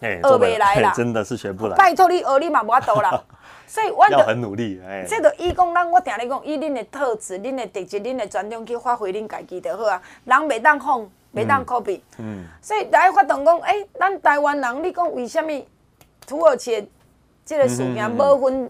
[0.00, 1.76] 学未来啦，真的是学不来。
[1.76, 3.22] 拜托你学你嘛无法度啦，
[3.70, 4.82] 所以我要很努力。
[4.84, 10.02] 哎，这个以讲咱我听你讲，以恁的特质、恁的特质、恁的专长去发挥恁家己就好啊。
[10.24, 12.00] 人袂当放，袂当 copy。
[12.18, 12.44] 嗯。
[12.60, 15.52] 所以大家发动讲，诶，咱台湾人，你讲为什么
[16.26, 16.90] 土耳其
[17.44, 18.68] 这个事件无分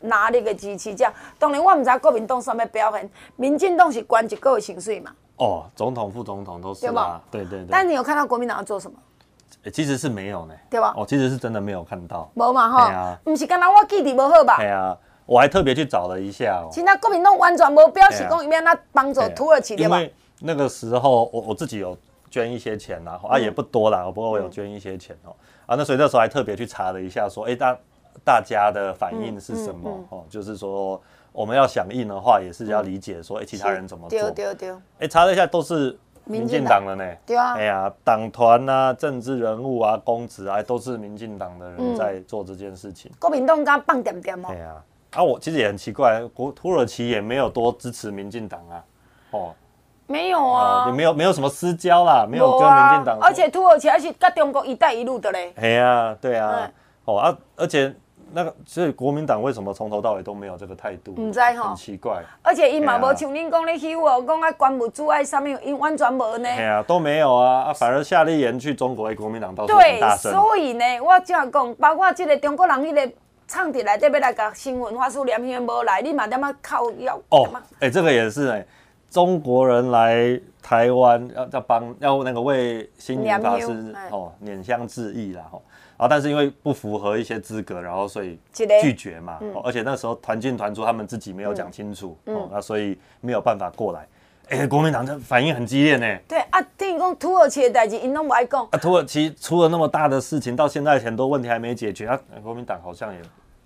[0.00, 1.12] 哪里的支持者？
[1.38, 5.12] 当然我唔知国民党什么表现，民进党是关一个薪水嘛。
[5.36, 7.20] 哦，总统、副总统都是嘛。
[7.30, 7.66] 对对对。
[7.70, 8.96] 但你有看到国民党要做什么？
[9.72, 10.94] 其实是没有呢，对吧？
[10.96, 12.86] 哦，其实是真的没有看到，无嘛哈。
[12.86, 14.56] 对啊，不是刚刚我记忆不好吧？
[14.56, 14.96] 对啊，
[15.26, 16.68] 我还特别去找了一下哦。
[16.72, 19.98] 其他国民党完全无表示讲要那帮助土耳其对吧？
[19.98, 21.96] 因为那个时候我我自己有
[22.30, 25.34] 捐一些钱呐，啊也不多啦，不过我有捐一些钱哦。
[25.66, 27.78] 啊，那所以那时候还特别去查了一下，说哎大
[28.24, 29.90] 大家的反应是什么？
[30.10, 31.00] 哦，就是说
[31.32, 34.18] 我们要响应的话，也是要理解说哎其他人怎么做。
[34.18, 34.74] 对对对。
[35.00, 35.98] 哎，查了一下都是。
[36.28, 37.04] 民进党的呢？
[37.26, 43.10] 对啊，哎呀，党团啊，政治人物啊，公职啊，都是民进党的人在做这件事情。
[43.18, 44.48] 国民党刚放点点哦。
[44.48, 48.84] 对啊，啊，我其实也很奇怪，国土耳其也没有多支持民进党啊，
[49.30, 49.54] 哦，
[50.06, 53.18] 没有啊，也没有没有什么私交啦，没有跟民进党。
[53.20, 55.52] 而且土耳其还是跟中国“一带一路”的嘞。
[55.56, 56.70] 哎呀，对啊，
[57.04, 57.94] 哦啊，而且。
[58.32, 61.12] 那个，所以国民党为什么从头到尾都没有这个态度？
[61.16, 62.22] 唔知吼，很奇怪。
[62.42, 66.48] 而且伊嘛无像恁讲咧，嚣哦，讲啊，关务组爱啥物，因完全无呢。
[66.48, 70.30] 哎呀，都没有啊，啊，反而夏立言去中国，国民党倒是很大声。
[70.30, 73.12] 对，所以呢，我这样讲，包括这个中国人，迄个
[73.46, 77.18] 唱伫内底要来甲新闻发出连篇无来，你嘛点么靠要？
[77.30, 77.48] 哦，
[77.80, 78.66] 哎，这个也是哎，
[79.10, 85.62] 中国人来台湾要要帮要那个为星云法师哦拈香致意啦吼。
[85.98, 88.38] 然后，但是因为不符合一些资格，然后所以
[88.80, 89.38] 拒绝嘛。
[89.40, 92.16] 嗯、而且那时候团进团出，他们自己没有讲清楚，
[92.52, 94.06] 那所以没有办法过来。
[94.48, 96.18] 哎，国民党这反应很激烈呢。
[96.28, 98.66] 对啊，听讲土耳其的代志，因拢不爱讲。
[98.70, 102.18] 啊，土耳其出了那么大的事情，到现在很多问题还没解决啊。
[102.42, 103.20] 国民党好像也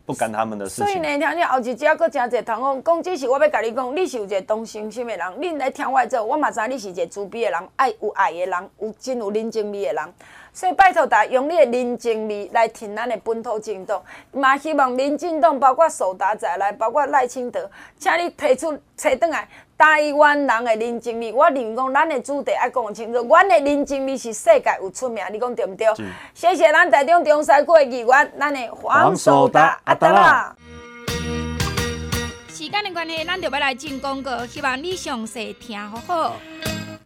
[0.04, 0.86] 不干他们的事情。
[0.86, 10.14] 所以呢，听你后一节阁真侪同讲，讲这是我要跟你讲，你是有一个同情心的人，恁来听我做，我嘛知你是一个慈悲的人，爱有爱的人，有真有人情味的人。
[10.54, 19.48] 所以拜托大家用你的人情味来挺咱的本土政党，嘛希望民进党包括苏达在内，包括赖清德，请你提出找转来
[19.78, 21.32] 台湾人的人情味。
[21.32, 25.86] 我认为讲咱的主题爱讲清楚，阮的人情味是世界有出名，你讲对毋对？
[26.34, 30.56] 谢谢咱台中中西区的议员，咱的黄苏达阿达啦。
[32.48, 36.36] 时间的关系，咱就要来进广告，希望你详细听好好。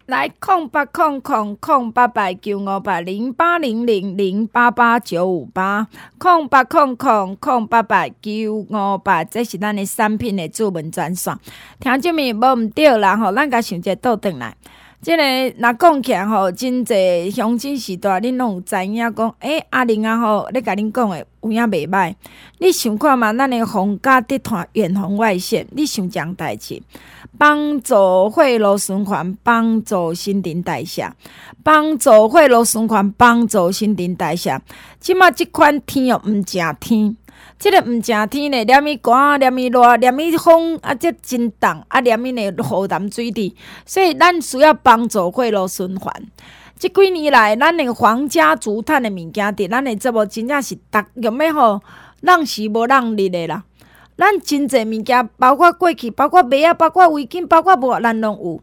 [0.06, 11.36] 来空八空空空八八九五八零八零零零八八九五八空八空空空八八九五八，这是咱的产品的主文专线。
[11.80, 14.56] 听这面无毋对啦吼，咱甲想者倒转来。
[15.00, 22.14] 即、这个若讲起来吼，真济乡亲时代，恁拢有知影讲，诶、阿玲啊吼，咧甲恁讲的有影袂歹。
[22.58, 23.32] 你想看嘛？
[23.32, 26.82] 咱的皇家集团远红外线，你想讲代志？
[27.38, 31.12] 帮助血路循环，帮助新陈代谢，
[31.62, 34.58] 帮助血路循环，帮助新陈代谢。
[34.98, 37.14] 即马即款天哦，毋正天，
[37.58, 46.10] 即、个毋正天呢，连咪寒，连咪热，连咪风，啊，即真冻，啊，连咪呢雨淡水滴，所以咱需要帮助血路循环。
[46.78, 51.82] 即几年来，咱的皇家竹炭的物件，伫咱的节目真正是逐用要吼，
[52.20, 53.64] 人时无人日的啦。
[54.18, 58.60] 咱真济物件，包括过去，包括袜仔，包括围巾，包括无，咱拢有。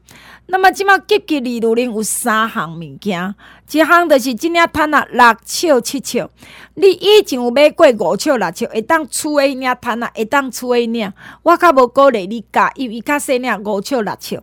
[0.47, 3.33] 那么即马积极利如林有三项物件，
[3.71, 6.27] 一项就是即领趁啊六尺七尺。
[6.75, 11.11] 你以前有买过五尺六尺，会当厝诶领趁啊，会当厝诶领。
[11.43, 14.41] 我较无鼓励你加，因为伊较细领五尺六尺。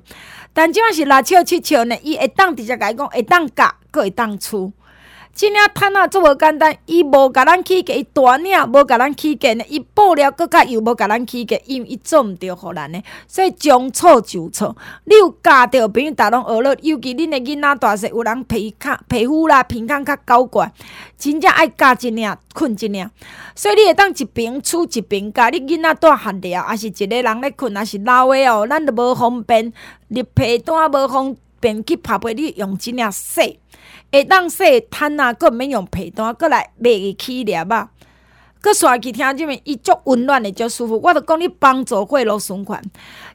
[0.53, 4.73] 但即马是六尺七笑呢，伊会当直接甲伊讲，会当教，阁会当厝。
[5.33, 6.77] 真正趁啊，足无简单。
[6.87, 9.65] 伊无甲咱起价，伊大领无甲咱起价呢。
[9.69, 13.01] 伊布料阁较又无甲咱起价，因伊做毋着互咱呢。
[13.27, 14.77] 所以将错就错。
[15.05, 16.77] 你有教着朋友，逐拢学了。
[16.83, 20.71] 尤其恁的囡仔大细，有人皮较皮肤啦，皮肤较高怪，
[21.17, 23.09] 真正爱教一领，困一领。
[23.55, 29.73] 所以你会当一边厝一边教，你囡仔带学了，还是一个人咧困，还是老诶哦，咱都无方便，
[30.09, 33.59] 入被单无方便去拍被，你用一领洗。
[34.13, 37.91] 会当说，趁啊，阁毋免用被单，阁来袂起粒啊，
[38.61, 41.01] 阁刷去听即面，伊足温暖的，足舒服。
[41.03, 42.83] 我着讲你帮助血路循环。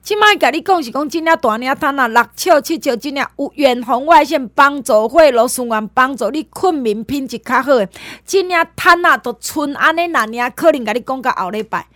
[0.03, 7.89] 即摆甲你讲是讲真正大领趁啊，六尺七尺，真正有远红外线帮助血路循环，帮助你困眠品质较好诶。
[8.23, 11.87] 真正毯啊，都剩安尼那领，可能甲你讲到后礼拜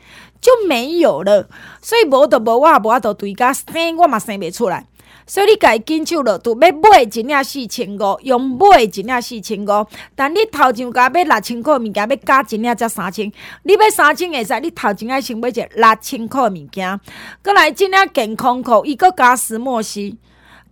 [0.42, 1.48] 就没有了。
[1.82, 4.88] 所以无着无，我也无法度对家生，我嘛生袂出来。
[5.30, 9.86] 所以你家己紧手落，都要买一领四千五，用买一领四千五。
[10.16, 13.32] 但你头前加买六千块物件，要加一领才三千。
[13.62, 17.00] 你要三千会使，你头前爱先买一六千块物件。
[17.44, 20.18] 过来，这领健康裤，伊阁加石墨烯，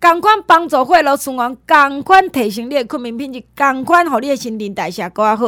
[0.02, 5.46] 共款帮助血路循环，共款提升你的睡眠品质，共款互你的新陈代谢阁较好。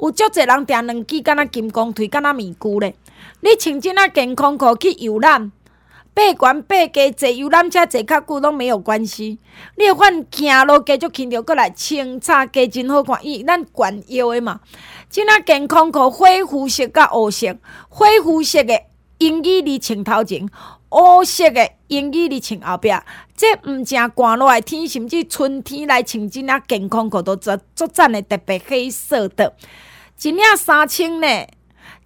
[0.00, 2.94] 有足侪人定两支，敢若金刚腿，敢若面具咧。
[3.40, 5.52] 你穿这领健康裤去游览。
[6.16, 9.38] 爬悬爬低坐游览车坐较久拢没有关系，
[9.76, 14.60] 你有法行路继续轻着，过来清擦加真好看，伊咱悬腰的嘛。
[15.10, 17.54] 即领健康裤灰肤色甲乌色，
[17.90, 18.80] 灰肤色的
[19.18, 20.48] 英语你穿头前，
[20.90, 22.90] 乌色的英语你穿后壁。
[23.36, 29.54] 这毋正寒热的天，甚至春天来穿即领健康裤都足足赞的，特别黑色的，
[30.22, 31.26] 一领三千呢。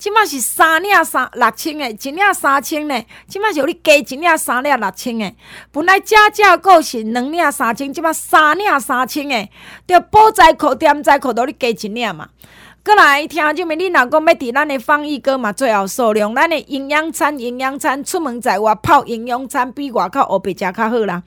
[0.00, 3.04] 即马是三领三六千诶，一领三千呢。
[3.28, 5.36] 即马是有你加一领三领六千诶。
[5.70, 9.50] 本来加价购是两领三千，即马三领三千诶。
[9.86, 12.30] 着保材裤、点材裤都你加一领嘛。
[12.82, 21.22] 过来听就没你若讲要伫咱诶防疫阁嘛，最后数量，咱诶营养餐、营养餐出门在外泡营养餐比外口乌白食较好啦。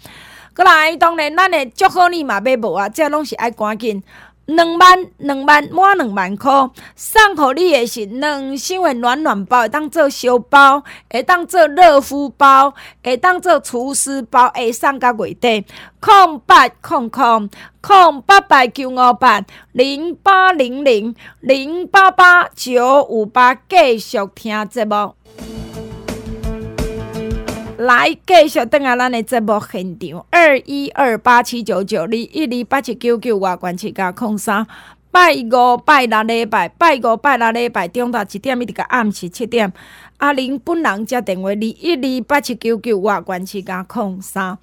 [0.55, 4.01] 过来，当然咱的祝贺你嘛买无啊，这拢是爱赶紧。
[4.46, 6.52] 两万两万满两万块，
[6.96, 15.66] 送互你的是两箱的暖暖包，会当做小包，会当做热敷包，会当做厨师包，会送到月底。
[16.02, 19.41] 空八空空空八八九五八
[19.72, 25.62] 零八零零零八八九五八，继续听节目。
[27.86, 34.66] 来继续等下咱的节目现场，二一二八七九九二一二八七九九外关七加空三，
[35.12, 39.72] 拜五拜六礼拜，拜五拜六礼拜中昼一点一直到暗时七点，
[40.18, 44.58] 阿玲本人接电话二一二八七九九外关七加空三，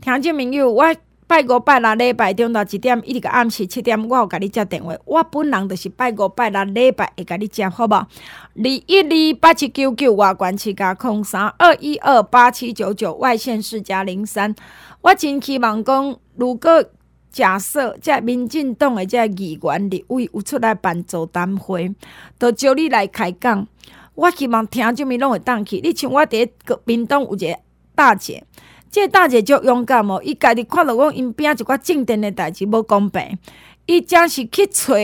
[0.00, 0.84] 听众朋友我。
[1.28, 4.94] 拜五拜六礼拜中昼一点，一直到暗时七点，我有甲你接电话。
[5.04, 7.94] 我本人就是拜五拜六礼拜会甲你接，好无？
[7.94, 8.08] 二
[8.54, 14.54] 一二八七九九外关七加空三二一二八七九九外县四加零三。
[15.00, 16.84] 我真希望讲，如果
[17.32, 21.92] 假设这民进党的这议员立委有出来办座谈会，
[22.38, 23.66] 就招你来开讲。
[24.14, 25.80] 我希望听众们拢会当去。
[25.80, 27.58] 你像我伫国民党有一个
[27.96, 28.44] 大姐。
[28.96, 33.36] 这个大姐就勇敢哦，伊家己看到讲因边一寡政治的代志无公平，
[33.84, 34.94] 伊真是去找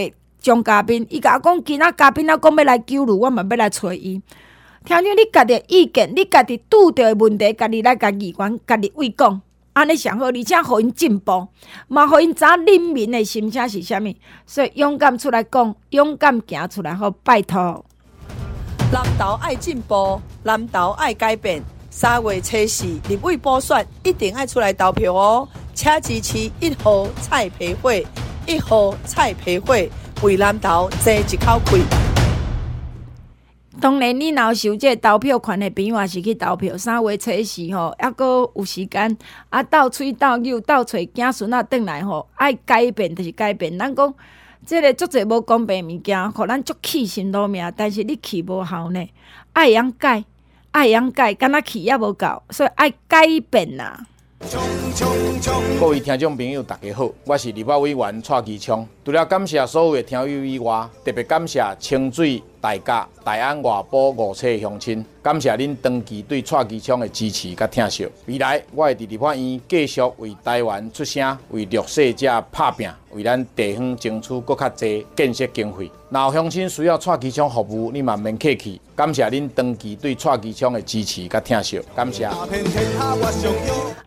[0.40, 4.22] 张嘉宾，伊甲我讲，今仔嘉宾啊讲要来救汝，我嘛要来找伊。
[4.86, 9.42] 听听你家己的意见，你家己拄着的问题，家己来甲议员家己为讲，
[9.74, 11.48] 安尼上好，而且互因进步，
[11.88, 14.14] 嘛互因知影人民的心声是啥物，
[14.46, 17.84] 所以勇敢出来讲，勇敢行出来，好拜托。
[18.90, 21.62] 南投爱进步，南投爱改变。
[21.94, 25.46] 三月初四立委补选一定爱出来投票哦！
[25.74, 28.06] 请支持一号蔡培慧，
[28.46, 29.90] 一号蔡培慧
[30.22, 31.84] 为南投争一口气。
[33.78, 36.74] 当然，你若是有这投票权的朋友，也是去投票。
[36.78, 39.14] 三月初四吼，还阁有时间
[39.50, 43.78] 啊，斗喙斗友斗找子孙仔转来吼，爱改变就是改变。
[43.78, 44.14] 咱讲
[44.64, 49.06] 这个足侪无公平物件，互咱足气心劳命，但是你气无效呢，
[49.52, 50.24] 爱样改。
[50.72, 53.94] 爱养改，敢若气也无够，所以爱改变呐。
[55.78, 58.86] 各位听众朋友，大家好，我是立法委员蔡其昌。
[59.04, 68.08] 除了感谢所有的听友以外，特别感谢清水、大家、大安、外埔五处乡亲，感谢恁长期对蔡其昌的支持甲疼惜。
[68.26, 75.90] 未来我会伫立法院继续为台湾出声，为弱势者拍拼，为咱地方争取更较侪建设经费。
[76.08, 78.80] 若有乡亲需要蔡其昌服务，你慢慢客气。
[78.94, 82.30] 感谢恁长期对蔡其昌的支持甲疼惜，感谢。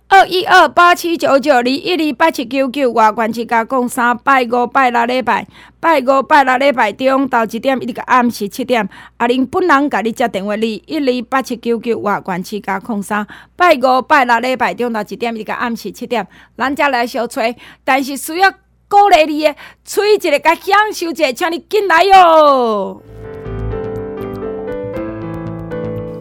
[0.07, 5.45] 二一二八七九九二一二八七九九外关七加共三拜五拜六礼拜，
[5.85, 13.23] 拜五拜六礼拜中到一点一直到暗时七点，阿玲本人甲你接电话，二一二八七九九外关七加共三
[13.55, 16.27] 拜五拜六礼拜中到一点一直到暗时七点，
[16.57, 18.49] 咱才来小吹，但是需要
[18.89, 19.55] 鼓励你的，
[19.85, 22.99] 吹一个甲享受一下，请你进来哟。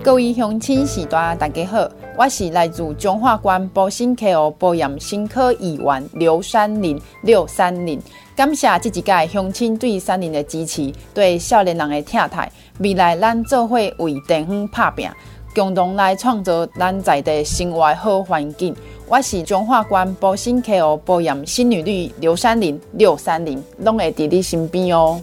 [0.03, 1.89] 各位乡亲时代，大家好。
[2.19, 7.99] 我是来自彰化县埔心 KO 保养新科议员刘三林，刘三林，
[8.37, 12.51] 感谢这一届乡亲对三林的支持，对少年人的疼爱。
[12.81, 15.09] 未来咱做伙为地方拍拼，
[15.55, 18.75] 共同来创造咱在地生活好环境。
[19.07, 25.23] 我是中化县埔心 KO 保养新女婿刘三林，刘三林，拢会伫你身边哦。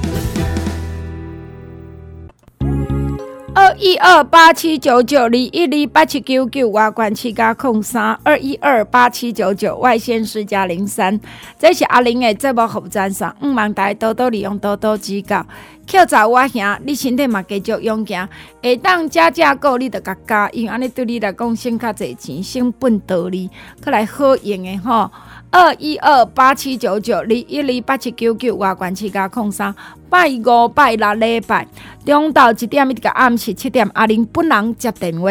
[3.53, 11.19] 二一二八七九九二一二八七九九外关七加空三二一二八七九九外线四加零三，
[11.59, 15.45] 这是阿玲的节目服务专线，毋茫大家多多利用，多多指教。
[15.91, 18.25] 口罩我兄，你身体嘛继续用行，
[18.63, 23.49] 下当加加购你着加加，因为安尼对你来讲省较侪钱，省本得利，
[23.81, 25.11] 搁来好用的吼。
[25.51, 29.75] 二一二八七九九二一二八七九九，外关七加空三，
[30.09, 31.67] 拜五拜六礼拜，
[32.05, 35.27] 中昼一点一个暗时七点，阿玲本人接电话。